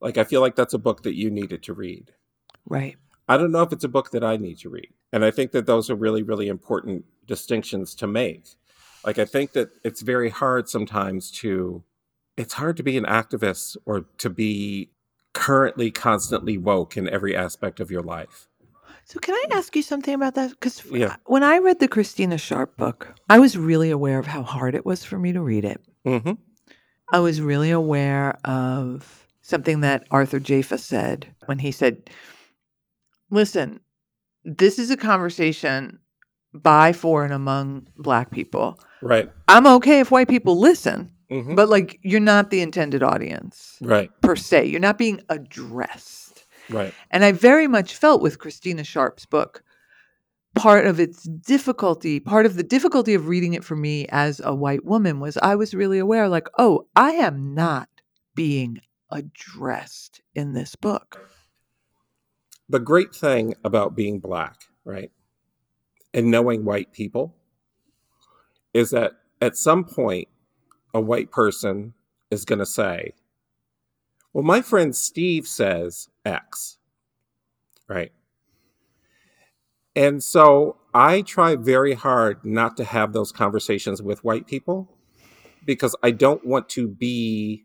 Like 0.00 0.18
I 0.18 0.24
feel 0.24 0.40
like 0.40 0.56
that's 0.56 0.74
a 0.74 0.78
book 0.78 1.02
that 1.04 1.14
you 1.14 1.30
needed 1.30 1.62
to 1.64 1.72
read. 1.72 2.12
Right. 2.66 2.96
I 3.26 3.38
don't 3.38 3.52
know 3.52 3.62
if 3.62 3.72
it's 3.72 3.84
a 3.84 3.88
book 3.88 4.10
that 4.10 4.22
I 4.22 4.36
need 4.36 4.58
to 4.58 4.68
read. 4.68 4.90
And 5.12 5.24
I 5.24 5.30
think 5.30 5.52
that 5.52 5.66
those 5.66 5.88
are 5.88 5.94
really 5.94 6.22
really 6.22 6.48
important 6.48 7.04
distinctions 7.26 7.94
to 7.96 8.06
make. 8.06 8.46
Like 9.06 9.18
I 9.18 9.24
think 9.24 9.52
that 9.52 9.70
it's 9.82 10.02
very 10.02 10.28
hard 10.28 10.68
sometimes 10.68 11.30
to 11.42 11.82
it's 12.36 12.54
hard 12.54 12.76
to 12.76 12.82
be 12.82 12.98
an 12.98 13.04
activist 13.04 13.76
or 13.86 14.06
to 14.18 14.28
be 14.28 14.90
currently 15.32 15.90
constantly 15.90 16.58
woke 16.58 16.96
in 16.96 17.08
every 17.08 17.34
aspect 17.36 17.80
of 17.80 17.90
your 17.90 18.02
life. 18.02 18.48
So, 19.06 19.20
can 19.20 19.34
I 19.34 19.44
ask 19.58 19.76
you 19.76 19.82
something 19.82 20.14
about 20.14 20.34
that? 20.34 20.50
Because 20.50 20.82
Yeah. 20.90 21.16
when 21.26 21.42
I 21.42 21.58
read 21.58 21.78
the 21.78 21.88
Christina 21.88 22.38
Sharpe 22.38 22.76
book, 22.76 23.14
I 23.28 23.38
was 23.38 23.56
really 23.58 23.90
aware 23.90 24.18
of 24.18 24.26
how 24.26 24.42
hard 24.42 24.74
it 24.74 24.86
was 24.86 25.04
for 25.04 25.18
me 25.18 25.32
to 25.32 25.42
read 25.42 25.64
it. 25.64 25.80
hmm 26.04 26.32
I 27.12 27.18
was 27.20 27.40
really 27.40 27.70
aware 27.70 28.38
of 28.44 29.26
something 29.42 29.80
that 29.80 30.06
Arthur 30.10 30.40
Jafa 30.40 30.78
said 30.78 31.34
when 31.46 31.58
he 31.58 31.70
said, 31.70 32.08
Listen, 33.30 33.80
this 34.44 34.78
is 34.78 34.90
a 34.90 34.96
conversation 34.96 35.98
by, 36.54 36.92
for, 36.92 37.24
and 37.24 37.32
among 37.32 37.88
Black 37.96 38.30
people. 38.30 38.80
Right. 39.02 39.30
I'm 39.48 39.66
okay 39.66 40.00
if 40.00 40.10
white 40.10 40.28
people 40.28 40.58
listen, 40.58 41.10
hmm 41.28 41.54
but 41.54 41.68
like 41.68 41.98
you're 42.02 42.20
not 42.20 42.50
the 42.50 42.62
intended 42.62 43.02
audience 43.02 43.78
Right. 43.82 44.10
per 44.22 44.34
se. 44.36 44.64
You're 44.66 44.80
not 44.80 44.96
being 44.98 45.20
addressed. 45.28 46.23
Right. 46.70 46.94
And 47.10 47.24
I 47.24 47.32
very 47.32 47.66
much 47.66 47.94
felt 47.94 48.22
with 48.22 48.38
Christina 48.38 48.84
Sharpe's 48.84 49.26
book, 49.26 49.62
part 50.54 50.86
of 50.86 51.00
its 51.00 51.24
difficulty, 51.24 52.20
part 52.20 52.46
of 52.46 52.56
the 52.56 52.62
difficulty 52.62 53.14
of 53.14 53.28
reading 53.28 53.54
it 53.54 53.64
for 53.64 53.76
me 53.76 54.06
as 54.10 54.40
a 54.44 54.54
white 54.54 54.84
woman 54.84 55.20
was 55.20 55.36
I 55.38 55.56
was 55.56 55.74
really 55.74 55.98
aware, 55.98 56.28
like, 56.28 56.48
oh, 56.58 56.86
I 56.96 57.12
am 57.12 57.54
not 57.54 57.88
being 58.34 58.78
addressed 59.10 60.22
in 60.34 60.54
this 60.54 60.74
book. 60.76 61.28
the 62.68 62.80
great 62.80 63.14
thing 63.14 63.54
about 63.64 63.94
being 63.94 64.18
black, 64.18 64.62
right, 64.84 65.10
and 66.14 66.30
knowing 66.30 66.64
white 66.64 66.92
people 66.92 67.34
is 68.72 68.90
that 68.90 69.12
at 69.40 69.56
some 69.56 69.84
point, 69.84 70.28
a 70.94 71.00
white 71.00 71.30
person 71.30 71.92
is 72.30 72.44
going 72.44 72.58
to 72.58 72.66
say, 72.66 73.12
Well, 74.32 74.44
my 74.44 74.62
friend 74.62 74.96
Steve 74.96 75.46
says 75.46 76.08
X, 76.24 76.78
right? 77.88 78.12
And 79.96 80.22
so 80.22 80.76
I 80.92 81.22
try 81.22 81.56
very 81.56 81.94
hard 81.94 82.44
not 82.44 82.76
to 82.78 82.84
have 82.84 83.12
those 83.12 83.30
conversations 83.30 84.02
with 84.02 84.24
white 84.24 84.46
people 84.46 84.96
because 85.64 85.94
I 86.02 86.10
don't 86.10 86.44
want 86.44 86.68
to 86.70 86.88
be 86.88 87.64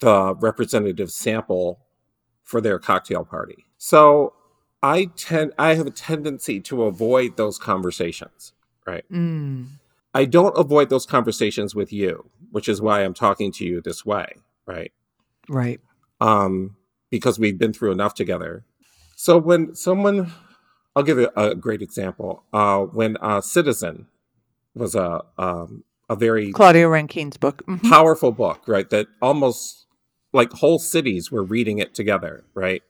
the 0.00 0.34
representative 0.34 1.10
sample 1.10 1.80
for 2.42 2.60
their 2.60 2.78
cocktail 2.78 3.24
party. 3.24 3.66
So 3.78 4.34
I 4.82 5.06
tend 5.16 5.52
I 5.58 5.74
have 5.74 5.86
a 5.86 5.90
tendency 5.90 6.60
to 6.60 6.82
avoid 6.84 7.36
those 7.36 7.58
conversations, 7.58 8.52
right? 8.86 9.04
Mm, 9.10 9.68
I 10.14 10.24
don't 10.24 10.56
avoid 10.58 10.90
those 10.90 11.06
conversations 11.06 11.74
with 11.74 11.92
you, 11.92 12.30
which 12.50 12.68
is 12.68 12.82
why 12.82 13.00
I'm 13.02 13.14
talking 13.14 13.52
to 13.52 13.64
you 13.64 13.80
this 13.80 14.04
way, 14.04 14.26
right? 14.66 14.92
right. 15.48 15.80
Um, 16.20 16.76
because 17.12 17.38
we've 17.38 17.58
been 17.58 17.72
through 17.74 17.92
enough 17.92 18.14
together. 18.14 18.64
So 19.14 19.36
when 19.38 19.76
someone, 19.76 20.32
I'll 20.96 21.02
give 21.04 21.18
you 21.18 21.30
a 21.36 21.54
great 21.54 21.82
example. 21.82 22.42
Uh, 22.52 22.80
when 22.80 23.16
uh, 23.18 23.42
Citizen 23.42 24.06
was 24.74 24.94
a 24.96 25.20
um, 25.38 25.84
a 26.08 26.16
very 26.16 26.52
Claudia 26.52 26.88
Rankine's 26.88 27.36
book. 27.36 27.62
Mhm. 27.66 27.88
powerful 27.88 28.32
book, 28.32 28.62
right? 28.66 28.88
That 28.90 29.06
almost 29.20 29.86
like 30.32 30.50
whole 30.52 30.78
cities 30.78 31.30
were 31.30 31.44
reading 31.44 31.78
it 31.78 31.94
together, 31.94 32.44
right? 32.54 32.82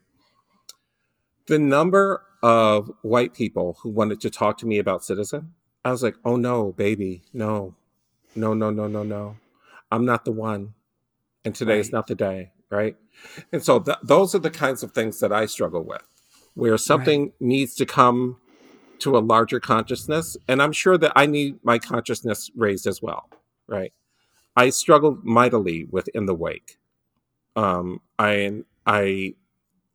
The 1.48 1.58
number 1.58 2.22
of 2.42 2.90
white 3.02 3.34
people 3.34 3.78
who 3.82 3.90
wanted 3.90 4.20
to 4.20 4.30
talk 4.30 4.56
to 4.58 4.66
me 4.66 4.78
about 4.78 5.04
Citizen, 5.04 5.54
I 5.84 5.90
was 5.90 6.02
like, 6.02 6.14
oh 6.24 6.36
no, 6.36 6.72
baby, 6.72 7.24
no, 7.32 7.74
no, 8.36 8.54
no, 8.54 8.70
no, 8.70 8.86
no, 8.86 9.02
no. 9.02 9.36
I'm 9.90 10.04
not 10.04 10.24
the 10.24 10.32
one. 10.32 10.74
And 11.44 11.56
today 11.56 11.80
is 11.80 11.90
not 11.90 12.06
the 12.06 12.14
day, 12.14 12.52
right? 12.72 12.96
And 13.52 13.62
so 13.62 13.78
th- 13.78 13.98
those 14.02 14.34
are 14.34 14.40
the 14.40 14.50
kinds 14.50 14.82
of 14.82 14.92
things 14.92 15.20
that 15.20 15.32
I 15.32 15.46
struggle 15.46 15.84
with, 15.84 16.02
where 16.54 16.78
something 16.78 17.32
needs 17.38 17.74
to 17.76 17.86
come 17.86 18.38
to 19.00 19.16
a 19.16 19.20
larger 19.20 19.60
consciousness. 19.60 20.36
And 20.48 20.62
I'm 20.62 20.72
sure 20.72 20.96
that 20.98 21.12
I 21.14 21.26
need 21.26 21.58
my 21.62 21.78
consciousness 21.78 22.50
raised 22.56 22.86
as 22.86 23.02
well, 23.02 23.28
right? 23.68 23.92
I 24.56 24.70
struggled 24.70 25.24
mightily 25.24 25.84
with 25.84 26.08
In 26.14 26.26
the 26.26 26.34
Wake. 26.34 26.78
Um, 27.54 28.00
I 28.18 28.62
I 28.86 29.34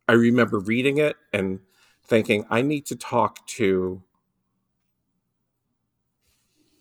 I 0.08 0.14
remember 0.14 0.60
reading 0.60 0.98
it 1.00 1.16
and 1.34 1.60
thinking 2.06 2.46
I 2.50 2.62
need 2.62 2.86
to 2.88 2.96
talk 2.96 3.46
to 3.48 4.04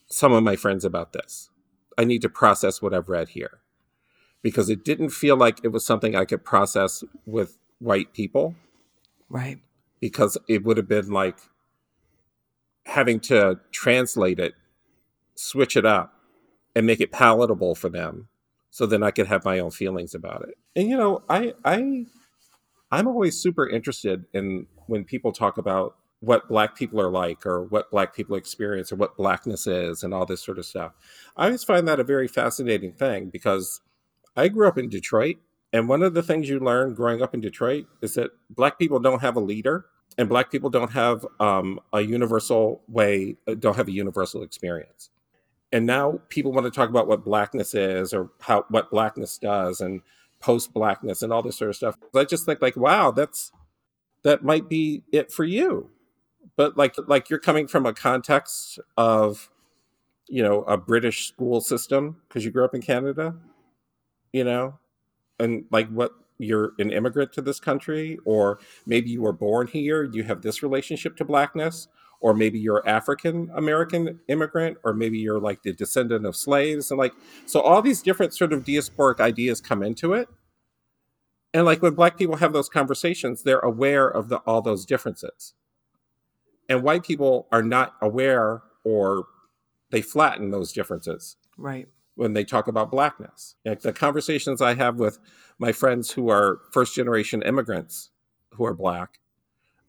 some 0.07 0.33
of 0.33 0.43
my 0.45 0.57
friends 0.57 0.85
about 0.85 1.13
this. 1.13 1.51
I 1.99 2.05
need 2.05 2.23
to 2.23 2.29
process 2.29 2.83
what 2.83 2.93
I've 2.95 3.09
read 3.09 3.31
here 3.31 3.63
because 4.47 4.71
it 4.71 4.85
didn't 4.85 5.11
feel 5.11 5.37
like 5.37 5.59
it 5.65 5.73
was 5.73 5.85
something 5.85 6.15
I 6.15 6.25
could 6.25 6.45
process 6.45 7.03
with 7.27 7.59
white 7.81 8.13
people 8.13 8.55
Right. 9.29 9.59
because 9.99 10.39
it 10.49 10.63
would 10.63 10.77
have 10.77 10.87
been 10.87 11.11
like 11.11 11.37
having 12.85 13.19
to 13.19 13.59
translate 13.73 14.39
it, 14.39 14.55
switch 15.35 15.77
it 15.77 15.85
up, 15.85 16.15
and 16.77 16.87
make 16.87 17.01
it 17.01 17.11
palatable 17.11 17.75
for 17.75 17.89
them 17.89 18.29
so 18.71 18.87
then 18.87 19.03
I 19.03 19.11
could 19.11 19.27
have 19.27 19.45
my 19.45 19.59
own 19.59 19.73
feelings 19.73 20.15
about 20.15 20.43
it. 20.49 20.57
And 20.77 20.89
you 20.89 20.97
know, 20.97 21.25
I 21.29 21.55
I 21.65 22.07
I'm 22.93 23.09
always 23.09 23.37
super 23.37 23.69
interested 23.69 24.27
in 24.33 24.69
when 24.87 25.03
people 25.03 25.33
talk 25.33 25.59
about 25.59 25.97
what 26.21 26.47
black 26.49 26.77
people 26.77 27.01
are 27.01 27.11
like 27.11 27.45
or 27.45 27.65
what 27.65 27.91
black 27.91 28.15
people 28.15 28.37
experience 28.37 28.93
or 28.93 28.97
what 28.97 29.17
blackness 29.17 29.67
is 29.67 30.05
and 30.05 30.15
all 30.15 30.25
this 30.25 30.45
sort 30.45 30.59
of 30.59 30.67
stuff. 30.67 30.93
I 31.37 31.47
always 31.47 31.65
find 31.65 31.89
that 31.89 31.99
a 31.99 32.05
very 32.05 32.29
fascinating 32.29 32.93
thing 32.93 33.29
because 33.29 33.81
I 34.37 34.49
grew 34.49 34.68
up 34.68 34.79
in 34.79 34.88
Detroit 34.88 35.37
and 35.72 35.88
one 35.88 36.03
of 36.03 36.14
the 36.14 36.22
things 36.22 36.49
you 36.49 36.59
learn 36.61 36.94
growing 36.94 37.22
up 37.22 37.35
in 37.35 37.40
Detroit 37.40 37.87
is 38.01 38.14
that 38.14 38.31
black 38.51 38.79
people 38.79 38.99
don't 38.99 39.20
have 39.20 39.37
a 39.37 39.40
leader 39.40 39.87
and 40.16 40.29
black 40.29 40.51
people 40.51 40.70
don't 40.70 40.92
have 40.92 41.27
um, 41.40 41.81
a 41.92 42.01
universal 42.01 42.83
way, 42.88 43.37
uh, 43.46 43.55
don't 43.55 43.77
have 43.77 43.88
a 43.88 43.92
universal 43.92 44.42
experience. 44.42 45.11
And 45.72 45.85
now 45.85 46.20
people 46.29 46.53
want 46.53 46.64
to 46.64 46.70
talk 46.70 46.88
about 46.88 47.09
what 47.09 47.25
blackness 47.25 47.75
is 47.75 48.14
or 48.14 48.31
how 48.40 48.64
what 48.68 48.90
blackness 48.90 49.37
does 49.37 49.81
and 49.81 50.01
post 50.40 50.72
blackness 50.72 51.22
and 51.22 51.33
all 51.33 51.42
this 51.42 51.59
sort 51.59 51.70
of 51.70 51.77
stuff. 51.77 51.96
I 52.14 52.25
just 52.25 52.46
think 52.46 52.62
like, 52.62 52.77
wow, 52.77 53.11
that's 53.11 53.53
that 54.22 54.44
might 54.44 54.68
be 54.68 55.03
it 55.12 55.33
for 55.33 55.44
you. 55.44 55.90
But 56.57 56.77
like 56.79 56.94
like 57.07 57.29
you're 57.29 57.40
coming 57.40 57.66
from 57.66 57.85
a 57.85 57.92
context 57.92 58.79
of 58.96 59.51
you 60.29 60.42
know 60.42 60.62
a 60.62 60.79
British 60.79 61.29
school 61.29 61.61
system 61.61 62.22
because 62.29 62.44
you 62.44 62.51
grew 62.51 62.64
up 62.64 62.75
in 62.75 62.81
Canada, 62.81 63.35
you 64.37 64.44
know, 64.44 64.79
and 65.40 65.64
like 65.70 65.88
what 65.88 66.12
you're 66.37 66.75
an 66.79 66.92
immigrant 66.92 67.33
to 67.33 67.40
this 67.40 67.59
country, 67.59 68.18
or 68.27 68.59
maybe 68.85 69.09
you 69.09 69.22
were 69.22 69.33
born 69.33 69.66
here, 69.66 70.05
you 70.05 70.25
have 70.25 70.42
this 70.42 70.62
relationship 70.62 71.16
to 71.16 71.25
blackness, 71.25 71.88
or 72.20 72.35
maybe 72.35 72.59
you're 72.59 72.87
African 72.87 73.51
American 73.55 74.20
immigrant, 74.29 74.77
or 74.85 74.92
maybe 74.92 75.16
you're 75.16 75.40
like 75.40 75.62
the 75.62 75.72
descendant 75.72 76.27
of 76.27 76.37
slaves, 76.37 76.90
and 76.90 76.99
like 76.99 77.14
so 77.46 77.61
all 77.61 77.81
these 77.81 78.03
different 78.03 78.35
sort 78.35 78.53
of 78.53 78.62
diasporic 78.64 79.20
ideas 79.20 79.62
come 79.62 79.83
into 79.83 80.12
it. 80.12 80.29
And 81.55 81.64
like 81.64 81.81
when 81.81 81.94
black 81.94 82.18
people 82.18 82.37
have 82.37 82.53
those 82.53 82.68
conversations, 82.68 83.42
they're 83.42 83.61
aware 83.61 84.07
of 84.07 84.29
the, 84.29 84.37
all 84.40 84.61
those 84.61 84.85
differences. 84.85 85.55
And 86.68 86.83
white 86.83 87.05
people 87.05 87.49
are 87.51 87.62
not 87.62 87.94
aware 88.03 88.61
or 88.85 89.29
they 89.90 90.03
flatten 90.03 90.51
those 90.51 90.75
differences. 90.75 91.38
Right 91.57 91.88
when 92.17 92.33
they 92.33 92.45
talk 92.45 92.67
about 92.67 92.91
blackness. 92.91 93.55
Like 93.65 93.81
the 93.81 93.93
conversations 93.93 94.61
I 94.61 94.75
have 94.75 94.97
with 94.97 95.19
my 95.59 95.71
friends 95.71 96.13
who 96.13 96.29
are 96.29 96.61
first 96.73 96.95
generation 96.95 97.43
immigrants 97.43 98.11
who 98.55 98.65
are 98.65 98.75
black 98.75 99.21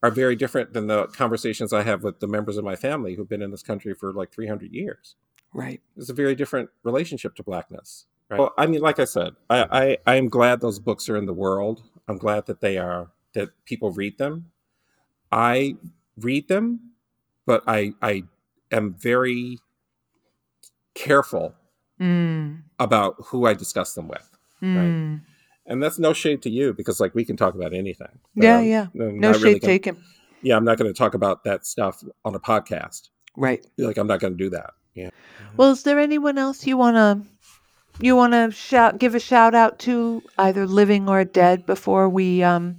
are 0.04 0.12
very 0.12 0.36
different 0.36 0.74
than 0.74 0.88
the 0.88 1.08
conversations 1.08 1.74
I 1.74 1.84
have 1.84 2.04
with 2.04 2.20
the 2.20 2.28
members 2.28 2.58
of 2.58 2.64
my 2.64 2.76
family 2.76 3.16
who've 3.16 3.28
been 3.28 3.42
in 3.42 3.52
this 3.52 3.64
country 3.64 3.94
for 3.94 4.14
like 4.14 4.32
300 4.32 4.72
years. 4.72 5.16
Right. 5.54 5.82
It's 5.96 6.10
a 6.10 6.14
very 6.14 6.36
different 6.36 6.70
relationship 6.84 7.36
to 7.36 7.44
blackness. 7.44 8.06
Right. 8.30 8.40
Well, 8.40 8.54
I 8.58 8.68
mean, 8.68 8.82
like 8.82 9.00
I 9.00 9.06
said, 9.06 9.34
I, 9.50 9.64
I, 9.72 9.98
I 10.06 10.16
am 10.18 10.28
glad 10.28 10.60
those 10.60 10.80
books 10.80 11.10
are 11.10 11.18
in 11.18 11.26
the 11.26 11.34
world. 11.34 11.84
I'm 12.08 12.18
glad 12.18 12.46
that 12.46 12.62
they 12.62 12.78
are, 12.78 13.12
that 13.34 13.50
people 13.66 13.92
read 13.92 14.18
them. 14.18 14.52
I 15.32 15.78
read 16.18 16.50
them, 16.50 16.92
but 17.46 17.64
I, 17.66 17.94
I 18.02 18.24
am 18.72 18.94
very 18.94 19.60
careful 20.94 21.56
Mm. 22.00 22.62
about 22.80 23.16
who 23.26 23.46
I 23.48 23.54
discuss 23.54 23.94
them 23.94 24.08
with. 24.08 24.30
Mm. 24.62 24.76
Right. 24.76 25.22
And 25.66 25.84
that's 25.84 26.00
no 26.00 26.14
shade 26.14 26.42
to 26.44 26.50
you 26.50 26.74
because 26.74 27.00
like 27.00 27.14
we 27.16 27.26
can 27.26 27.36
talk 27.36 27.56
about 27.56 27.74
anything. 27.74 28.20
Yeah, 28.36 28.62
yeah. 28.62 28.88
No 28.94 29.34
shade 29.34 29.42
really 29.42 29.60
gonna, 29.60 29.74
taken. 29.74 30.04
Yeah, 30.42 30.56
I'm 30.56 30.64
not 30.64 30.78
going 30.78 30.92
to 30.92 30.98
talk 30.98 31.14
about 31.14 31.44
that 31.44 31.66
stuff 31.66 32.04
on 32.24 32.36
a 32.36 32.40
podcast. 32.40 33.10
Right. 33.36 33.66
Like 33.78 33.98
I'm 33.98 34.08
not 34.08 34.20
going 34.20 34.38
to 34.38 34.44
do 34.44 34.50
that. 34.52 34.72
Yeah. 34.94 35.10
Well, 35.58 35.72
is 35.72 35.84
there 35.84 36.00
anyone 36.00 36.38
else 36.38 36.66
you 36.66 36.78
want 36.78 36.96
to 36.96 37.28
you 38.00 38.16
want 38.16 38.34
to 38.34 38.52
shout 38.52 39.00
give 39.00 39.16
a 39.16 39.20
shout 39.20 39.56
out 39.56 39.80
to 39.80 40.24
either 40.38 40.66
living 40.68 41.10
or 41.10 41.24
dead 41.24 41.66
before 41.66 42.08
we 42.10 42.44
um 42.44 42.78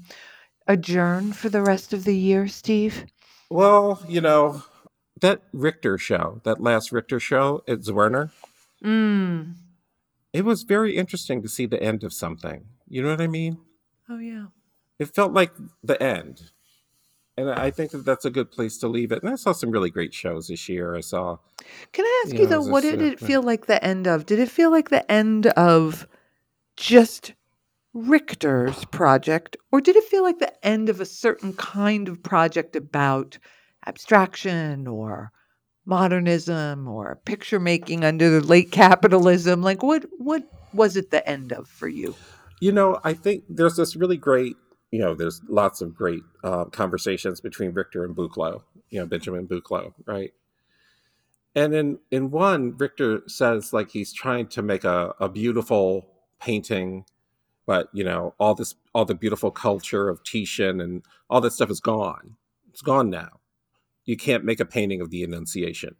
adjourn 0.67 1.33
for 1.33 1.49
the 1.49 1.63
rest 1.63 1.93
of 1.93 2.05
the 2.05 2.17
year, 2.17 2.49
Steve? 2.49 3.05
Well, 3.51 4.03
you 4.09 4.21
know, 4.21 4.63
that 5.21 5.43
Richter 5.53 5.99
show, 5.99 6.41
that 6.45 6.61
last 6.61 6.93
Richter 6.93 7.19
show 7.19 7.63
at 7.67 7.81
Zwirner, 7.81 8.31
Mm. 8.85 9.55
It 10.33 10.45
was 10.45 10.63
very 10.63 10.97
interesting 10.97 11.43
to 11.43 11.49
see 11.49 11.67
the 11.67 11.83
end 11.83 12.05
of 12.05 12.13
something. 12.13 12.67
You 12.89 13.03
know 13.03 13.11
what 13.11 13.21
I 13.21 13.27
mean? 13.27 13.59
Oh, 14.09 14.19
yeah. 14.19 14.47
It 14.99 15.15
felt 15.15 15.33
like 15.33 15.53
the 15.83 16.03
end. 16.03 16.51
And 17.37 17.51
I 17.51 17.71
think 17.71 17.93
that 17.93 18.05
that's 18.05 18.25
a 18.25 18.31
good 18.31 18.51
place 18.51 18.79
to 18.79 18.89
leave 18.89 19.13
it. 19.13 19.23
And 19.23 19.31
I 19.31 19.37
saw 19.37 19.53
some 19.53 19.71
really 19.71 19.91
great 19.91 20.13
shows 20.13 20.49
this 20.49 20.69
year. 20.69 20.97
I 20.97 21.01
saw. 21.01 21.39
Can 21.93 22.05
I 22.05 22.25
ask 22.25 22.35
you, 22.35 22.41
you 22.41 22.49
know, 22.49 22.63
though, 22.63 22.69
what 22.69 22.83
did 22.83 23.01
it 23.01 23.21
feel 23.21 23.43
like 23.43 23.67
the 23.67 23.83
end 23.85 24.09
of? 24.09 24.27
Did 24.27 24.41
it 24.41 24.51
feel 24.51 24.73
like 24.73 24.91
the 24.91 25.09
end 25.11 25.47
of 25.47 26.09
just 26.77 27.35
Richter's 27.95 28.85
project, 28.87 29.57
or 29.71 29.81
did 29.81 29.95
it 29.95 30.05
feel 30.05 30.25
like 30.25 30.41
the 30.41 30.67
end 30.67 30.89
of 30.89 31.01
a 31.01 31.07
certain 31.07 31.53
kind 31.53 32.09
of 32.09 32.23
project 32.23 32.75
about 32.75 33.39
abstraction 33.87 34.89
or 34.89 35.31
modernism 35.89 36.89
or 36.89 37.21
picture 37.25 37.61
making 37.61 38.05
under 38.05 38.31
the 38.31 38.47
late 38.47 38.73
capitalism? 38.73 39.63
Like 39.63 39.83
what 39.83 40.07
what 40.19 40.45
was 40.75 40.97
it 40.97 41.11
the 41.11 41.29
end 41.29 41.53
of 41.53 41.69
for 41.69 41.89
you? 41.89 42.15
You 42.61 42.73
know, 42.73 43.01
I 43.05 43.15
think 43.15 43.45
there's 43.49 43.77
this 43.77 43.97
really 43.97 44.17
great, 44.17 44.57
you 44.91 45.01
know, 45.01 45.15
there's 45.15 45.41
lots 45.49 45.81
of 45.81 45.95
great 45.95 46.23
uh, 46.45 46.67
conversations 46.67 47.41
between 47.41 47.73
Richter 47.73 48.05
and 48.05 48.17
Buchloh, 48.17 48.63
you 48.91 49.01
know, 49.01 49.07
Benjamin 49.07 49.49
Buchloh, 49.49 49.95
right? 50.07 50.33
And 51.55 51.75
in 51.75 51.99
in 52.11 52.31
one, 52.31 52.77
Richter 52.77 53.23
says 53.27 53.73
like 53.73 53.91
he's 53.91 54.13
trying 54.13 54.49
to 54.49 54.63
make 54.63 54.85
a, 54.85 55.15
a 55.21 55.29
beautiful 55.29 56.09
painting, 56.41 57.07
but 57.67 57.89
you 57.93 58.05
know, 58.05 58.35
all 58.39 58.55
this 58.55 58.75
all 58.95 59.07
the 59.07 59.15
beautiful 59.15 59.51
culture 59.51 60.09
of 60.09 60.23
Titian 60.25 60.81
and 60.81 61.03
all 61.31 61.41
that 61.41 61.53
stuff 61.53 61.71
is 61.71 61.81
gone. 61.81 62.37
It's 62.71 62.83
gone 62.83 63.11
now 63.11 63.38
you 64.09 64.17
can't 64.17 64.43
make 64.43 64.59
a 64.59 64.65
painting 64.65 65.03
of 65.03 65.11
the 65.11 65.23
Annunciation 65.23 65.95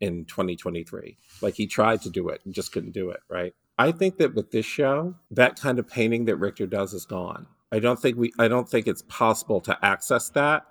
in 0.00 0.24
2023. 0.24 1.16
Like 1.40 1.54
he 1.54 1.68
tried 1.68 2.02
to 2.02 2.10
do 2.10 2.28
it 2.28 2.40
and 2.44 2.52
just 2.52 2.72
couldn't 2.72 2.90
do 2.90 3.10
it, 3.10 3.20
right? 3.28 3.54
I 3.78 3.92
think 3.92 4.18
that 4.18 4.34
with 4.34 4.50
this 4.50 4.66
show, 4.66 5.14
that 5.30 5.58
kind 5.60 5.78
of 5.78 5.88
painting 5.88 6.24
that 6.24 6.36
Richter 6.36 6.66
does 6.66 6.92
is 6.92 7.06
gone. 7.06 7.46
I 7.70 7.78
don't 7.78 8.00
think 8.00 8.18
we 8.18 8.32
I 8.36 8.48
don't 8.48 8.68
think 8.68 8.88
it's 8.88 9.02
possible 9.02 9.60
to 9.62 9.78
access 9.80 10.28
that 10.30 10.66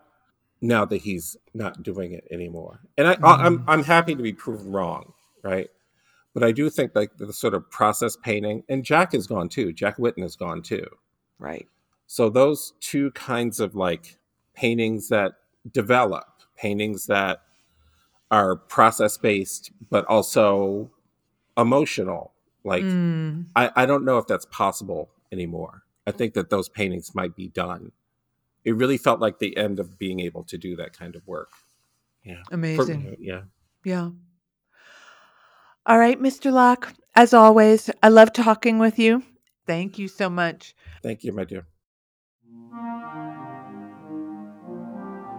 now 0.60 0.84
that 0.84 0.97
he's 0.97 1.38
not 1.54 1.82
doing 1.82 2.12
it 2.12 2.27
anymore. 2.30 2.82
And 2.97 3.08
I, 3.08 3.15
mm-hmm. 3.15 3.25
I'm 3.25 3.63
I'm 3.67 3.84
happy 3.84 4.13
to 4.13 4.21
be 4.21 4.34
proven 4.34 4.73
wrong, 4.73 5.13
right? 5.43 5.69
But 6.34 6.43
I 6.43 6.51
do 6.51 6.69
think 6.69 6.91
like 6.93 7.15
the 7.17 7.32
sort 7.32 7.54
of 7.54 7.71
process 7.71 8.17
painting, 8.17 8.63
and 8.67 8.84
Jack 8.84 9.13
is 9.13 9.27
gone 9.27 9.47
too. 9.47 9.71
Jack 9.71 9.97
Whitten 9.97 10.25
is 10.25 10.36
gone 10.36 10.62
too. 10.62 10.86
Right. 11.39 11.67
So 12.06 12.30
those 12.30 12.73
two 12.82 13.12
kinds 13.12 13.62
of 13.62 13.75
like 13.75 14.17
paintings 14.54 15.08
that 15.08 15.34
develop 15.71 16.25
paintings 16.62 17.08
that 17.08 17.41
are 18.30 18.56
process 18.56 19.17
based 19.17 19.71
but 19.89 20.06
also 20.06 20.91
emotional. 21.58 22.34
Like 22.63 22.84
mm. 22.84 23.45
I, 23.56 23.71
I 23.76 23.86
don't 23.86 24.06
know 24.06 24.19
if 24.19 24.28
that's 24.28 24.45
possible 24.45 25.10
anymore. 25.32 25.84
I 26.06 26.12
think 26.12 26.36
that 26.36 26.50
those 26.50 26.69
paintings 26.69 27.15
might 27.15 27.36
be 27.36 27.47
done. 27.47 27.91
It 28.63 28.76
really 28.76 28.97
felt 28.97 29.19
like 29.19 29.39
the 29.39 29.58
end 29.58 29.80
of 29.80 29.97
being 29.97 30.19
able 30.19 30.43
to 30.43 30.58
do 30.58 30.76
that 30.76 30.97
kind 30.97 31.15
of 31.15 31.28
work. 31.28 31.50
Yeah. 32.24 32.43
Amazing. 32.52 33.04
For, 33.04 33.15
yeah. 33.19 33.41
Yeah. 33.84 34.10
All 35.88 35.97
right 35.97 36.19
mr 36.21 36.52
locke 36.52 36.93
as 37.15 37.34
always 37.34 37.89
i 38.04 38.10
love 38.10 38.34
talking 38.34 38.78
with 38.78 39.00
you. 39.00 39.24
Thank 39.65 39.97
you 39.97 40.08
so 40.08 40.30
much. 40.30 40.76
Thank 41.02 41.24
you 41.24 41.32
my 41.32 41.43
dear 41.43 41.65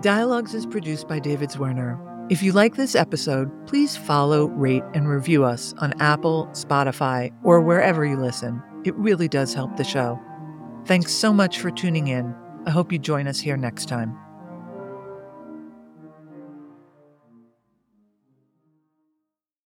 Dialogues 0.03 0.53
is 0.53 0.67
produced 0.67 1.07
by 1.07 1.21
David 1.21 1.51
Zwirner. 1.51 1.97
If 2.29 2.43
you 2.43 2.51
like 2.51 2.75
this 2.75 2.97
episode, 2.97 3.49
please 3.69 3.97
follow, 3.97 4.47
rate, 4.49 4.83
and 4.95 5.09
review 5.09 5.45
us 5.45 5.75
on 5.79 5.93
Apple, 6.01 6.49
Spotify, 6.55 7.33
or 7.45 7.61
wherever 7.61 8.05
you 8.05 8.17
listen. 8.17 8.61
It 8.85 8.97
really 8.97 9.29
does 9.29 9.55
help 9.55 9.77
the 9.77 9.85
show. 9.85 10.21
Thanks 10.87 11.13
so 11.13 11.33
much 11.33 11.61
for 11.61 11.71
tuning 11.71 12.09
in. 12.09 12.35
I 12.67 12.71
hope 12.71 12.91
you 12.91 12.99
join 12.99 13.29
us 13.29 13.39
here 13.39 13.57
next 13.57 13.89
time. 13.89 14.19